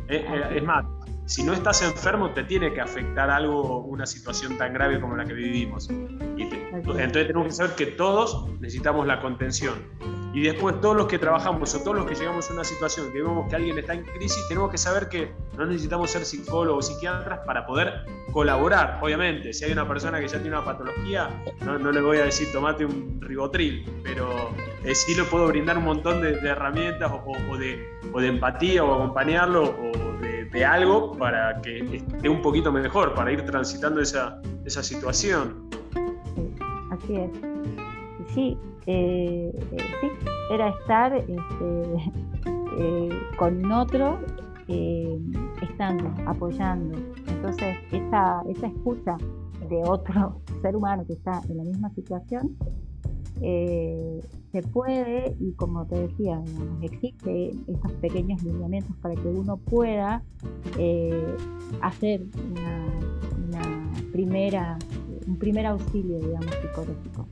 [0.08, 0.86] Eh, eh, es más,
[1.26, 5.26] si no estás enfermo te tiene que afectar algo, una situación tan grave como la
[5.26, 5.90] que vivimos.
[6.38, 9.74] Y entonces tenemos que saber que todos necesitamos la contención.
[10.36, 13.22] Y después todos los que trabajamos o todos los que llegamos a una situación que
[13.22, 16.92] vemos que alguien está en crisis, tenemos que saber que no necesitamos ser psicólogos o
[16.92, 19.00] psiquiatras para poder colaborar.
[19.02, 21.30] Obviamente, si hay una persona que ya tiene una patología,
[21.62, 24.50] no, le voy a decir tomate un ribotril, pero
[24.84, 29.64] eh, sí le puedo brindar un montón de, herramientas o, de, de, empatía o acompañarlo
[29.64, 30.20] o
[30.52, 35.70] de, algo para que esté un poquito mejor, para ir transitando esa, esa situación.
[36.92, 37.32] así es.
[38.34, 38.58] Sí,
[38.88, 40.08] eh, eh, sí,
[40.52, 41.34] era estar este,
[42.80, 44.20] eh, con otro,
[45.62, 46.98] estando, apoyando.
[47.28, 49.18] Entonces, esa, esa escucha
[49.70, 52.56] de otro ser humano que está en la misma situación
[53.38, 56.42] se puede y como te decía,
[56.82, 60.24] existe estos pequeños lineamientos para que uno pueda
[61.82, 64.80] hacer una, primera,
[65.28, 67.28] un primer auxilio, digamos, psicológico.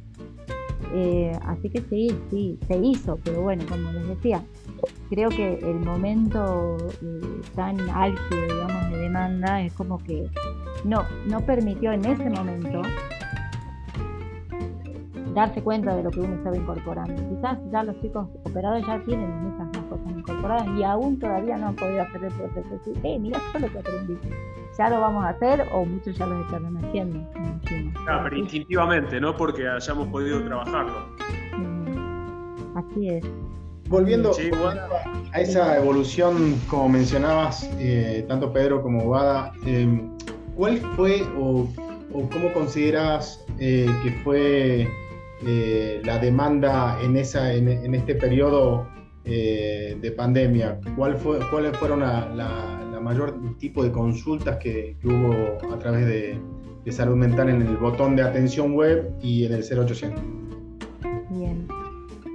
[0.96, 4.44] Eh, así que sí, sí, se hizo, pero bueno, como les decía,
[5.10, 10.30] creo que el momento eh, tan álgido, digamos, de demanda es como que
[10.84, 12.84] no, no permitió en ese momento
[15.34, 17.16] darse cuenta de lo que uno estaba incorporando.
[17.30, 21.76] Quizás ya los chicos operados ya tienen muchas cosas incorporadas y aún todavía no han
[21.76, 22.70] podido hacer el proceso.
[22.70, 24.18] Decir, eh, mira, es lo que aprendí.
[24.78, 27.20] Ya lo vamos a hacer o muchos ya lo están haciendo.
[28.06, 31.08] Claro, pero instintivamente, no porque hayamos podido trabajarlo.
[31.58, 33.26] Mm, así es.
[33.88, 34.32] Volviendo
[35.34, 40.02] a esa evolución, como mencionabas, eh, tanto Pedro como Bada, eh,
[40.56, 41.68] ¿cuál fue o,
[42.12, 44.88] cómo consideras eh, que fue
[46.04, 48.88] la demanda en, esa, en, este periodo
[49.26, 50.80] de pandemia?
[50.96, 56.40] ¿Cuál fue, ¿Cuáles fueron la, mayor tipo de consultas que, hubo a través de,
[56.92, 60.22] salud mental en el botón de atención web y en el 0800?
[61.30, 61.68] Bien.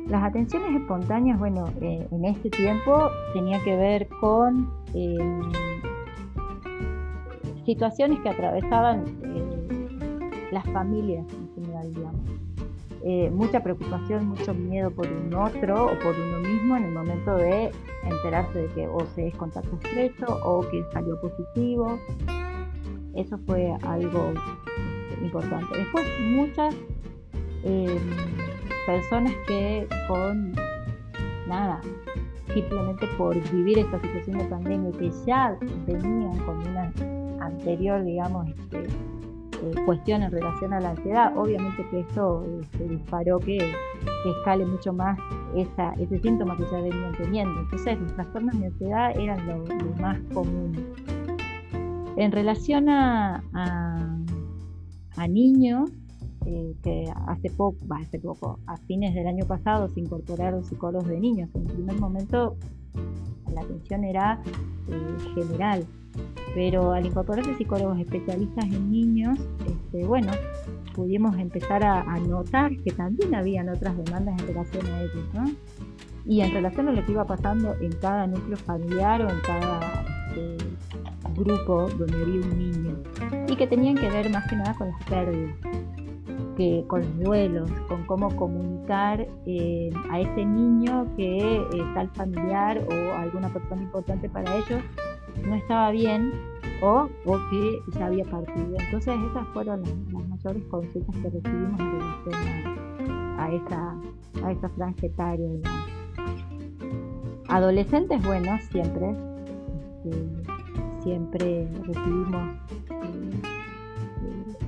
[0.09, 5.53] Las atenciones espontáneas, bueno, eh, en este tiempo tenía que ver con em,
[7.67, 12.38] situaciones que atravesaban eh, las familias en general, digamos.
[13.05, 17.37] Eh, mucha preocupación, mucho miedo por un otro o por uno mismo en el momento
[17.37, 17.71] de
[18.03, 21.99] enterarse de que o se es contacto estrecho o que salió positivo.
[23.15, 24.33] Eso fue algo
[25.23, 25.79] importante.
[25.79, 26.75] Después, muchas
[27.65, 27.99] em,
[28.87, 30.53] personas que con
[31.47, 31.81] nada,
[32.53, 36.93] simplemente por vivir esta situación de pandemia que ya venían con una
[37.41, 38.89] anterior, digamos, este, eh,
[39.85, 43.59] cuestión en relación a la ansiedad, obviamente que esto se este, disparó que,
[44.39, 45.19] escale mucho más
[45.57, 47.61] esa, ese síntoma que ya venían teniendo.
[47.61, 49.65] Entonces los trastornos de ansiedad eran lo,
[50.01, 50.73] más común.
[52.17, 53.43] En relación a,
[55.17, 55.91] a niños,
[56.47, 61.21] eh, que hace poco, hace poco, a fines del año pasado se incorporaron psicólogos de
[61.21, 61.51] niños.
[61.55, 62.57] En el primer momento
[63.53, 64.41] la atención era
[64.89, 65.85] eh, general,
[66.55, 70.33] pero al incorporarse psicólogos especialistas en niños, este, bueno,
[70.95, 75.45] pudimos empezar a, notar que también habían otras demandas en relación a ellos, ¿no?
[76.27, 79.81] Y en relación a lo que iba pasando en cada núcleo familiar o en cada
[80.29, 80.57] este,
[81.37, 82.97] grupo donde había un niño,
[83.49, 85.55] y que tenían que ver más que nada con las pérdidas
[86.89, 93.15] con los duelos, con cómo comunicar eh, a ese niño que eh, tal familiar o
[93.15, 94.83] alguna persona importante para ellos
[95.47, 96.33] no estaba bien
[96.83, 98.77] o, o que ya había partido.
[98.79, 99.95] Entonces esas fueron las,
[100.29, 105.49] mayores consultas que recibimos en relación a, esa, a esa franja etaria.
[107.49, 109.15] Adolescentes, bueno, siempre,
[110.05, 112.55] este, siempre recibimos...
[112.91, 113.49] Eh,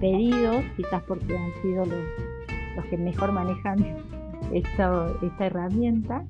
[0.01, 1.99] pedidos, quizás porque han sido los,
[2.75, 3.79] los que mejor manejan
[4.53, 6.25] esta, esta herramienta,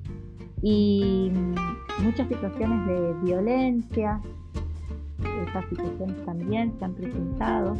[0.61, 1.31] y
[1.99, 4.21] muchas situaciones de violencia,
[5.47, 7.77] esas situaciones también se han presentado.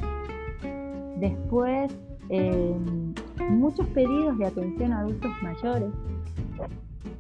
[1.20, 1.96] Después,
[2.30, 3.14] em,
[3.50, 5.92] muchos pedidos de atención a adultos mayores,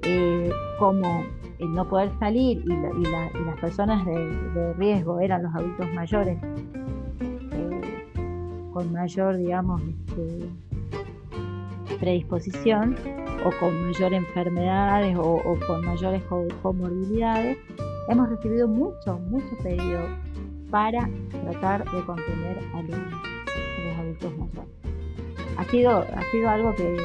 [0.04, 1.24] eh, como
[1.60, 6.40] el no poder salir y, las personas de, riesgo eran los adultos mayores
[8.74, 10.50] con mayor, digamos, este,
[12.02, 12.98] predisposición
[13.46, 16.22] o con mayor enfermedades o, con mayores
[16.62, 17.58] comorbilidades,
[18.10, 20.02] hemos recibido mucho, mucho pedido
[20.70, 21.08] para
[21.44, 23.00] tratar de contener a los,
[24.00, 24.72] adultos mayores.
[25.58, 26.98] Ha sido, ha sido algo que,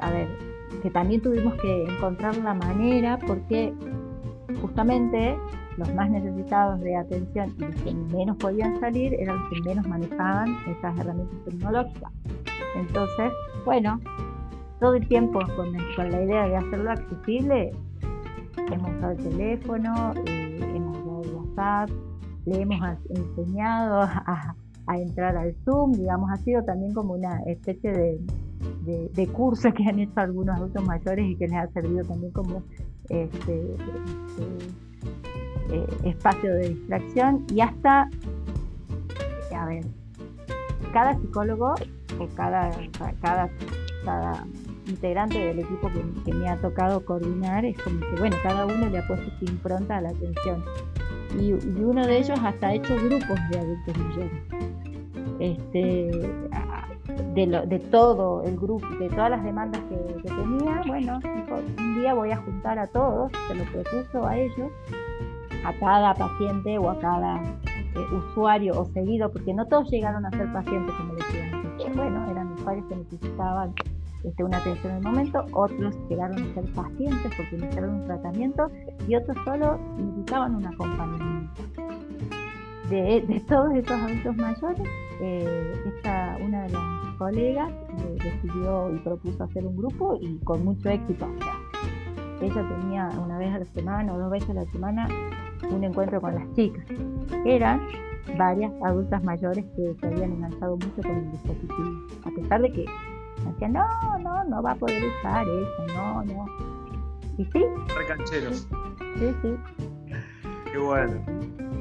[0.00, 0.28] a ver,
[0.82, 3.72] que también tuvimos que encontrar la manera porque
[4.60, 5.38] justamente
[5.78, 9.86] los más necesitados de atención y los que menos podían salir eran los que menos
[9.86, 12.12] manejaban esas herramientas tecnológicas.
[12.74, 13.32] Entonces,
[13.64, 14.00] bueno,
[14.80, 17.70] todo el tiempo con, la idea de hacerlo accesible,
[18.72, 21.90] hemos usado el teléfono, eh, hemos usado el WhatsApp,
[22.44, 24.54] le hemos enseñado a,
[24.96, 30.14] entrar al Zoom, digamos, ha sido también como una especie de, curso que han hecho
[30.16, 32.62] algunos adultos mayores y que les ha servido también como
[33.10, 34.87] este, este
[35.70, 38.08] eh, espacio de distracción y hasta,
[39.56, 39.84] a ver,
[40.92, 41.74] cada psicólogo
[42.18, 42.70] o cada,
[43.20, 43.50] cada,
[44.04, 44.46] cada
[44.86, 45.90] integrante del equipo
[46.24, 49.44] que, me ha tocado coordinar es como que, bueno, cada uno le ha puesto su
[49.44, 50.64] impronta a la atención.
[51.38, 54.32] Y, uno de ellos hasta ha hecho grupos de adultos mayores.
[55.40, 56.10] Este,
[57.34, 61.20] de, todo el grupo, de todas las demandas que, tenía, bueno,
[61.78, 64.70] un día voy a juntar a todos, se lo propuso a ellos,
[65.64, 70.30] a cada paciente o a cada eh, usuario o seguido, porque no todos llegaron a
[70.30, 71.96] ser pacientes, como decía antes.
[71.96, 73.74] Bueno, eran usuarios que necesitaban
[74.24, 78.70] este, una atención en el momento, otros llegaron a ser pacientes porque necesitaron un tratamiento
[79.06, 81.62] y otros solo necesitaban un acompañamiento.
[82.90, 84.88] De, todos estos adultos mayores,
[85.20, 87.70] eh, esta, una de las colegas
[88.22, 91.28] decidió y propuso hacer un grupo y con mucho éxito.
[92.40, 95.08] Ella tenía una vez a la semana o dos veces a la semana
[95.70, 96.84] un encuentro con las chicas.
[97.44, 97.80] Eran
[98.36, 102.84] varias adultas mayores que se habían enganchado mucho con el dispositivo, a pesar de que
[103.46, 103.86] decían, no,
[104.20, 106.46] no, no va a poder usar eso, no, no.
[107.38, 107.64] ¿Y sí?
[107.96, 108.68] Recancheros.
[109.16, 109.56] Sí, sí.
[110.70, 111.14] Qué bueno.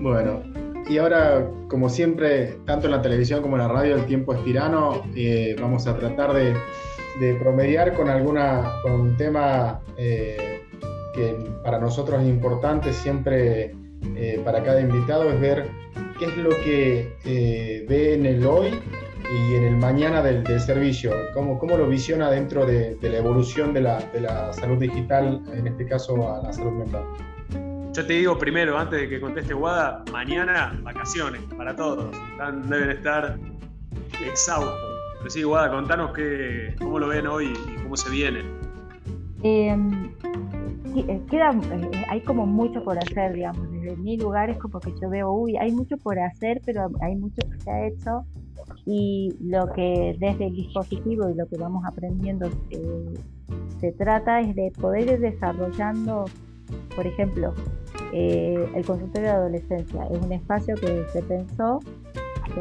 [0.02, 0.42] Bueno,
[0.90, 4.44] y ahora, como siempre, tanto en la televisión como en la radio, el tiempo es
[4.44, 5.02] tirano.
[5.16, 6.56] Eh, vamos a tratar de,
[7.40, 10.62] promediar con, alguna, con un tema eh,
[11.14, 13.76] que para nosotros es importante siempre
[14.16, 15.70] eh, para cada invitado, es ver
[16.20, 18.80] qué es lo que ve en el hoy
[19.30, 23.74] y en el mañana del, servicio, cómo, cómo, lo visiona dentro de, de la evolución
[23.74, 27.04] de la, de la salud digital, en este caso a la salud mental.
[27.98, 32.16] Yo te digo primero, antes de que conteste Guada, mañana vacaciones para todos.
[32.70, 33.40] deben estar
[34.24, 34.87] exhaustos.
[35.20, 38.42] Pero sí, Guada, contanos qué, cómo lo ven hoy y cómo se viene.
[39.44, 40.12] Em,
[40.96, 43.72] eh, queda, eh, hay como mucho por hacer, digamos.
[43.72, 47.16] Desde mi lugar es como que yo veo, uy, hay mucho por hacer, pero hay
[47.16, 48.26] mucho que se ha hecho.
[48.86, 53.14] Y lo que desde el dispositivo y lo que vamos aprendiendo eh,
[53.80, 56.26] se trata es de poder ir desarrollando,
[56.96, 57.54] por ejemplo,
[58.14, 61.80] eh, el consultorio de adolescencia es un espacio que se pensó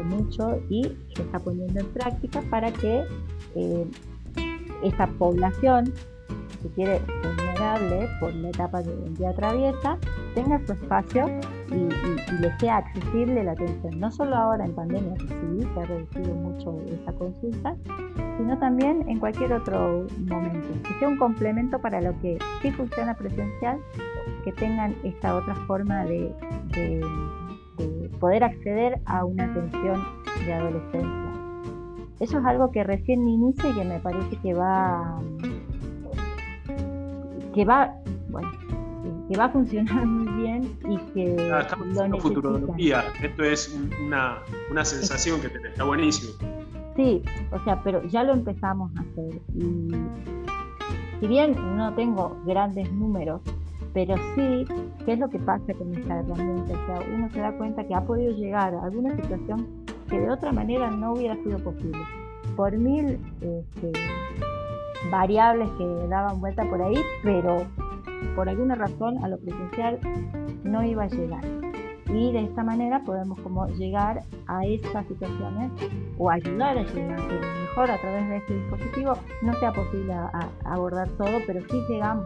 [0.03, 0.83] mucho y
[1.15, 3.03] se está poniendo en práctica para que
[3.55, 3.85] eh,
[4.83, 5.93] esta población,
[6.61, 9.97] si quiere, vulnerable por la etapa que día atraviesa,
[10.35, 11.27] tenga su espacio
[11.71, 11.89] y,
[12.41, 16.79] le sea accesible la atención, no solo ahora en pandemia, sí, se ha reducido mucho
[17.01, 17.75] esa consulta,
[18.37, 23.15] sino también en cualquier otro momento, que sea un complemento para lo que sí funciona
[23.15, 23.79] presencial
[24.47, 26.31] que tengan esta otra forma de,
[28.19, 30.03] poder acceder a una atención
[30.45, 31.31] de adolescencia.
[32.19, 35.19] Eso es algo que recién inicia y que me parece que va
[37.53, 37.93] que va
[38.29, 38.51] bueno,
[39.29, 43.03] que va a funcionar muy bien y que estamos lo futurología.
[43.21, 44.39] Esto es una,
[44.71, 46.33] una sensación que te, está buenísimo.
[46.95, 47.21] Sí,
[47.51, 49.91] o sea, pero ya lo empezamos a hacer y
[51.19, 53.41] si bien no tengo grandes números
[53.93, 54.65] pero sí,
[55.05, 56.73] ¿qué es lo que pasa con esta herramienta?
[56.73, 59.67] O sea, uno se da cuenta que ha podido llegar a alguna situación
[60.09, 61.99] que de otra manera no hubiera sido posible.
[62.55, 63.91] Por mil este,
[65.11, 67.67] variables que daban vuelta por ahí, pero
[68.35, 69.99] por alguna razón a lo presencial
[70.63, 71.43] no iba a llegar.
[72.09, 75.71] Y de esta manera podemos como llegar a estas situaciones
[76.17, 80.13] o ayudar a llegar, que mejor a través de este dispositivo no sea posible
[80.63, 82.25] abordar todo, pero sí llegamos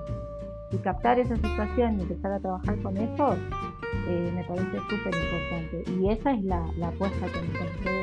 [0.71, 3.35] y captar esa situación y empezar a trabajar con eso
[4.07, 5.83] eh, me parece súper importante.
[5.91, 7.99] Y esa es la, apuesta que me de,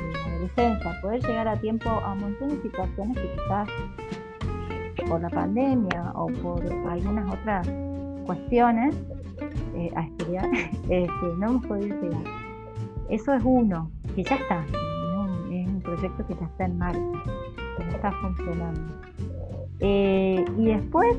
[0.00, 3.68] de, la adolescencia, poder llegar a tiempo a un montón de situaciones que quizás
[5.08, 7.68] por la pandemia o por algunas otras
[8.24, 8.94] cuestiones
[9.74, 10.48] eh, a estudiar
[10.88, 12.24] este, no hemos podido llegar.
[13.08, 17.22] Eso es uno, que ya está, es un, proyecto que ya está en marcha,
[17.76, 19.11] que no está funcionando.
[19.82, 21.16] Eh, y después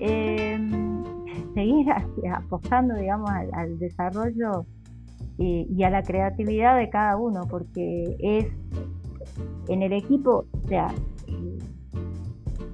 [0.00, 1.04] Em,
[1.54, 1.86] seguir
[2.36, 4.66] apostando, digamos, al, desarrollo
[5.38, 8.46] y, a la creatividad de cada uno, porque es
[9.68, 10.92] en el equipo, o sea,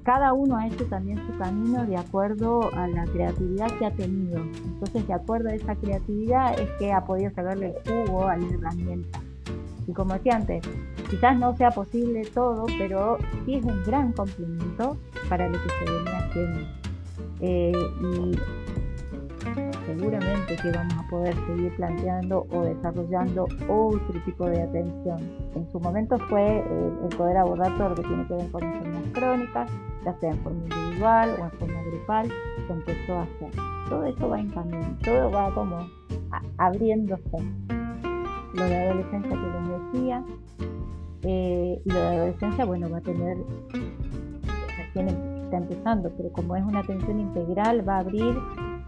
[0.02, 4.40] cada uno ha hecho también su camino de acuerdo a la creatividad que ha tenido.
[4.64, 8.46] Entonces, de acuerdo a esa creatividad es que ha podido sacarle el jugo a la
[8.46, 9.20] herramienta.
[9.90, 10.62] Y como decía antes,
[11.10, 14.96] quizás no sea posible todo, pero sí es un gran complemento
[15.28, 16.60] para lo que se venía haciendo.
[17.40, 18.38] Eh, y
[19.86, 25.18] seguramente que vamos a poder seguir planteando o desarrollando otro tipo de atención.
[25.56, 29.12] En su momento fue el, poder abordar todo lo que tiene que ver con enfermedades
[29.12, 29.70] crónicas,
[30.04, 32.28] ya sea en forma individual o en forma grupal,
[32.68, 33.50] se empezó a hacer.
[33.88, 34.50] Todo eso va en
[35.02, 35.78] todo va como
[36.58, 37.79] abriéndose.
[38.54, 40.24] Lo de adolescencia que les decía,
[41.22, 43.36] eh, y lo de adolescencia, bueno, va a tener,
[44.92, 48.36] tiene está empezando, pero como es una atención integral, va a abrir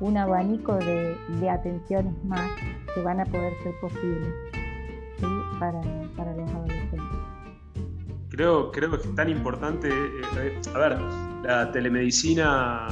[0.00, 1.16] un abanico de,
[1.50, 2.48] atenciones más
[2.94, 4.32] que van a poder ser posibles
[5.58, 7.00] para, los adolescentes.
[8.30, 9.88] creo, creo que es tan importante.
[9.88, 10.98] Eh, a ver,
[11.42, 12.88] la telemedicina,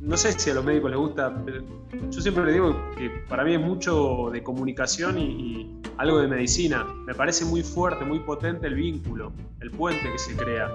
[0.00, 1.62] no sé si a los médicos les gusta, pero
[2.10, 6.84] yo siempre le digo que para mí es mucho de comunicación y, algo de medicina.
[7.06, 10.70] Me parece muy fuerte, muy potente el vínculo, el puente que se crea.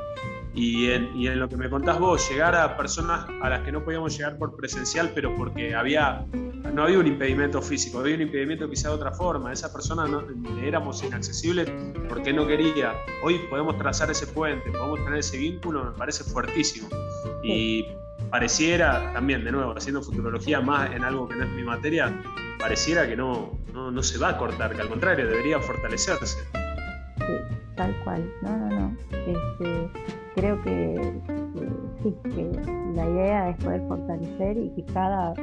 [0.54, 3.72] Y en, y en, lo que me contás vos, llegar a personas a las que
[3.72, 6.26] no podíamos llegar por presencial, pero porque había
[6.74, 9.52] no había un impedimento físico, había un impedimento quizá de otra forma.
[9.52, 10.24] Esa persona no,
[10.62, 11.70] éramos inaccesibles
[12.08, 12.94] porque no quería.
[13.24, 16.88] Hoy podemos trazar ese puente, podemos tener ese vínculo, me parece fuertísimo.
[17.44, 17.88] Y
[18.30, 22.22] pareciera, también de nuevo, haciendo futurología más en algo que no es mi materia,
[22.62, 26.38] pareciera que no, no, se va a cortar, que al contrario, debería fortalecerse.
[27.18, 28.32] Sí, tal cual.
[28.42, 28.98] No, no, no.
[29.12, 29.90] Este,
[30.36, 31.14] creo que,
[31.56, 31.70] que
[32.04, 32.62] sí, que
[32.96, 35.34] la idea es poder fortalecer y que cada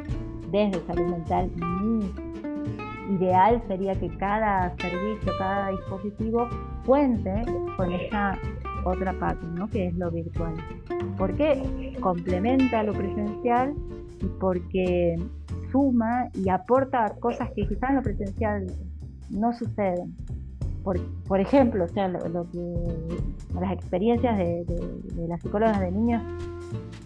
[0.50, 6.48] desde salud mental, mi ideal sería que cada servicio, cada dispositivo
[6.86, 7.44] cuente
[7.76, 8.38] con esa
[8.84, 9.68] otra parte, ¿no?
[9.68, 10.54] que es lo virtual.
[11.16, 13.74] Porque complementa lo presencial
[14.20, 15.16] y porque
[15.70, 18.66] suma y aporta cosas que quizás en lo presencial
[19.30, 20.14] no suceden.
[20.82, 22.74] Por, ejemplo, o sea, lo, que
[23.60, 24.64] las experiencias de,
[25.28, 26.22] las psicólogas de niños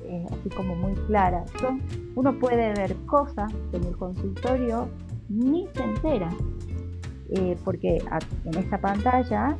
[0.04, 1.44] eh, así como muy clara.
[2.14, 4.88] uno puede ver cosas en el consultorio
[5.28, 6.28] ni se entera,
[7.30, 7.98] eh, porque
[8.44, 9.56] en esta pantalla,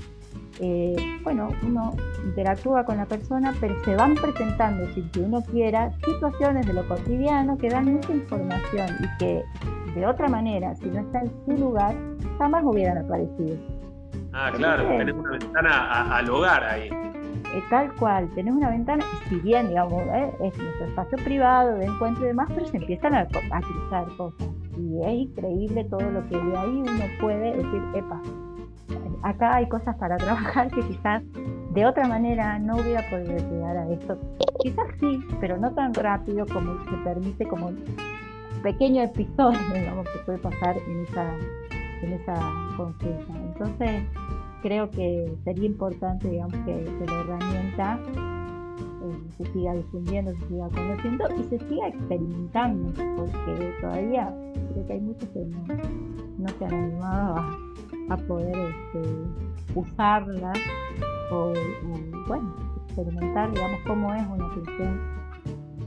[0.61, 1.95] eh, bueno, uno
[2.25, 6.87] interactúa con la persona, pero se van presentando, sin que uno quiera, situaciones de lo
[6.87, 9.43] cotidiano que dan mucha información y que
[9.95, 11.95] de otra manera, si no está en su lugar,
[12.39, 13.57] jamás hubieran aparecido.
[14.33, 16.89] Ah, claro, tenemos una ventana al hogar ahí.
[16.89, 21.85] Eh, tal cual, tenés una ventana, si bien, digamos, eh, es nuestro espacio privado de
[21.85, 24.49] encuentro y demás, pero se empiezan a, a cruzar cosas.
[24.79, 28.23] Y es increíble todo lo que de ahí uno puede decir, epa,
[29.23, 31.23] acá hay cosas para trabajar que quizás
[31.73, 34.19] de otra manera no hubiera podido llegar a esto.
[34.61, 37.79] Quizás sí, pero no tan rápido como se permite, como un
[38.63, 41.35] pequeño episodio, que puede pasar en esa,
[42.03, 42.35] en esa.
[43.53, 44.03] Entonces,
[44.63, 51.29] creo que sería importante, digamos, que, la herramienta eh, se siga difundiendo, se siga conociendo
[51.39, 54.33] y se siga experimentando, porque todavía
[54.73, 57.59] creo que hay muchos que no, se han animado a,
[58.27, 59.01] poder este,
[59.75, 60.53] usarla
[61.31, 61.53] o,
[62.27, 62.55] bueno,
[62.87, 65.01] experimentar, digamos, cómo es una atención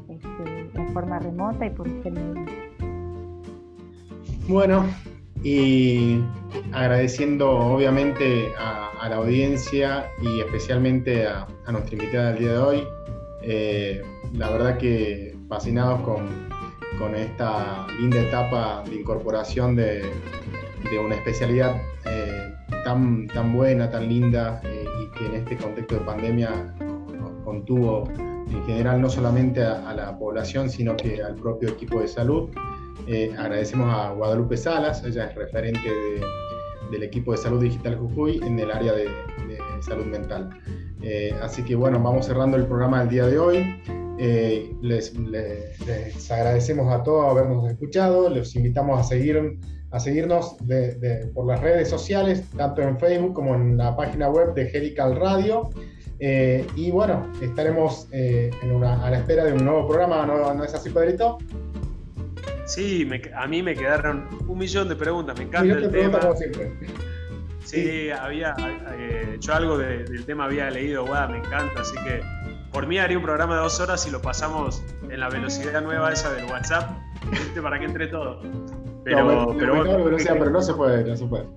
[0.09, 2.13] este, en forma remota y por ser
[4.47, 4.85] Bueno,
[5.43, 6.19] y
[6.73, 12.83] agradeciendo obviamente a, la audiencia y especialmente a, nuestra invitada del día de hoy.
[13.43, 14.01] Eh,
[14.33, 16.55] la verdad que fascinados con,
[17.15, 20.01] esta linda etapa de incorporación de,
[21.03, 26.01] una especialidad eh, tan, tan buena, tan linda eh, y que en este contexto de
[26.01, 26.73] pandemia
[27.43, 32.49] contuvo en general no solamente a la población, sino que al propio equipo de salud.
[33.07, 35.89] Eh, agradecemos a Guadalupe Salas, ella es referente
[36.91, 39.07] del equipo de salud digital Jujuy en el área de,
[39.81, 40.49] salud mental.
[41.01, 43.81] Eh, así que bueno, vamos cerrando el programa del día de hoy.
[44.17, 45.13] Eh, les,
[46.31, 49.59] agradecemos a todos habernos escuchado, les invitamos a, seguir,
[49.91, 50.55] a seguirnos
[51.33, 55.69] por las redes sociales, tanto en Facebook como en la página web de Helical Radio.
[56.19, 61.37] y bueno, estaremos a la espera de un nuevo programa, ¿no, ¿no es así, Pedrito?
[62.65, 66.19] Sí, a mí me quedaron un millón de preguntas, me encanta el tema.
[67.63, 68.55] Sí, había
[68.97, 72.21] eh, hecho algo del tema, había leído, guau, me encanta, así que
[72.75, 76.11] por mí haría un programa de dos horas y lo pasamos en la velocidad nueva
[76.11, 76.91] esa del WhatsApp,
[77.63, 78.41] para que entre todo.
[79.05, 81.45] Pero, pero, pero no se puede, no se puede.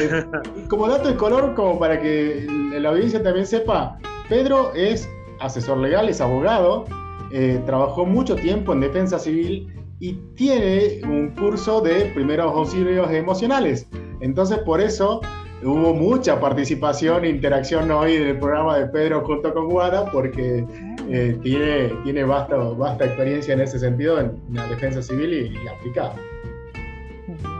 [0.00, 0.24] Eh,
[0.68, 2.46] como dato de color, como para que
[2.78, 3.98] la audiencia también sepa,
[4.28, 5.08] Pedro es
[5.40, 6.84] asesor legal, es abogado,
[7.32, 13.88] eh, trabajó mucho tiempo en defensa civil y tiene un curso de primeros auxilios emocionales.
[14.20, 15.20] Entonces, por eso
[15.62, 20.64] hubo mucha participación e interacción hoy en el programa de Pedro junto con Guada, porque
[21.08, 26.14] eh, tiene, tiene vasta, vasta experiencia en ese sentido en, la defensa civil y, aplicada.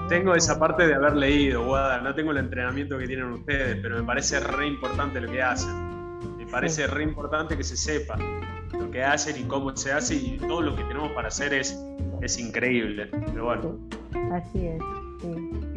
[0.09, 3.97] Tengo esa parte de haber leído, Guada, no tengo el entrenamiento que tienen ustedes, pero
[3.97, 6.39] me parece re importante lo que hacen.
[6.39, 8.17] Me parece re importante que se sepa
[8.73, 11.79] lo que hacen y cómo se hace y todo lo que tenemos para hacer es
[12.23, 13.09] es increíble.
[13.27, 13.79] Pero bueno.
[14.33, 14.83] Así es.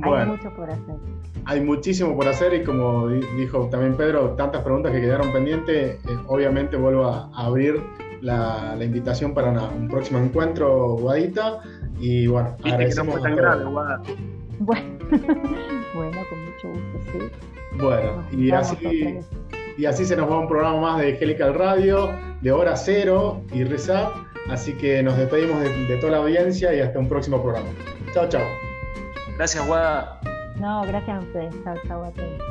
[0.04, 0.96] Hay mucho por hacer.
[1.46, 6.18] Hay muchísimo por hacer y como dijo también Pedro, tantas preguntas que quedaron pendientes, eh,
[6.28, 7.82] obviamente vuelvo a, abrir
[8.22, 11.60] la, invitación para un próximo encuentro, Guadita.
[12.00, 13.16] Y bueno, agradecemos.
[13.16, 13.66] Que no fue tan grave,
[15.94, 17.20] Bueno, con mucho gusto, sí.
[17.80, 18.52] Bueno, y
[19.86, 22.10] así, se nos va un programa más de Helical Radio,
[22.42, 24.12] de Hora Cero y Reza.
[24.50, 27.70] Así que nos despedimos de, de toda la audiencia y hasta un próximo programa.
[28.14, 28.71] Chao, chao.
[29.38, 30.20] Gracias, Guada.
[30.58, 31.56] No, gracias a ustedes.
[31.64, 32.42] Chao, chao a todos.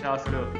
[0.00, 0.50] Chao, hasta luego.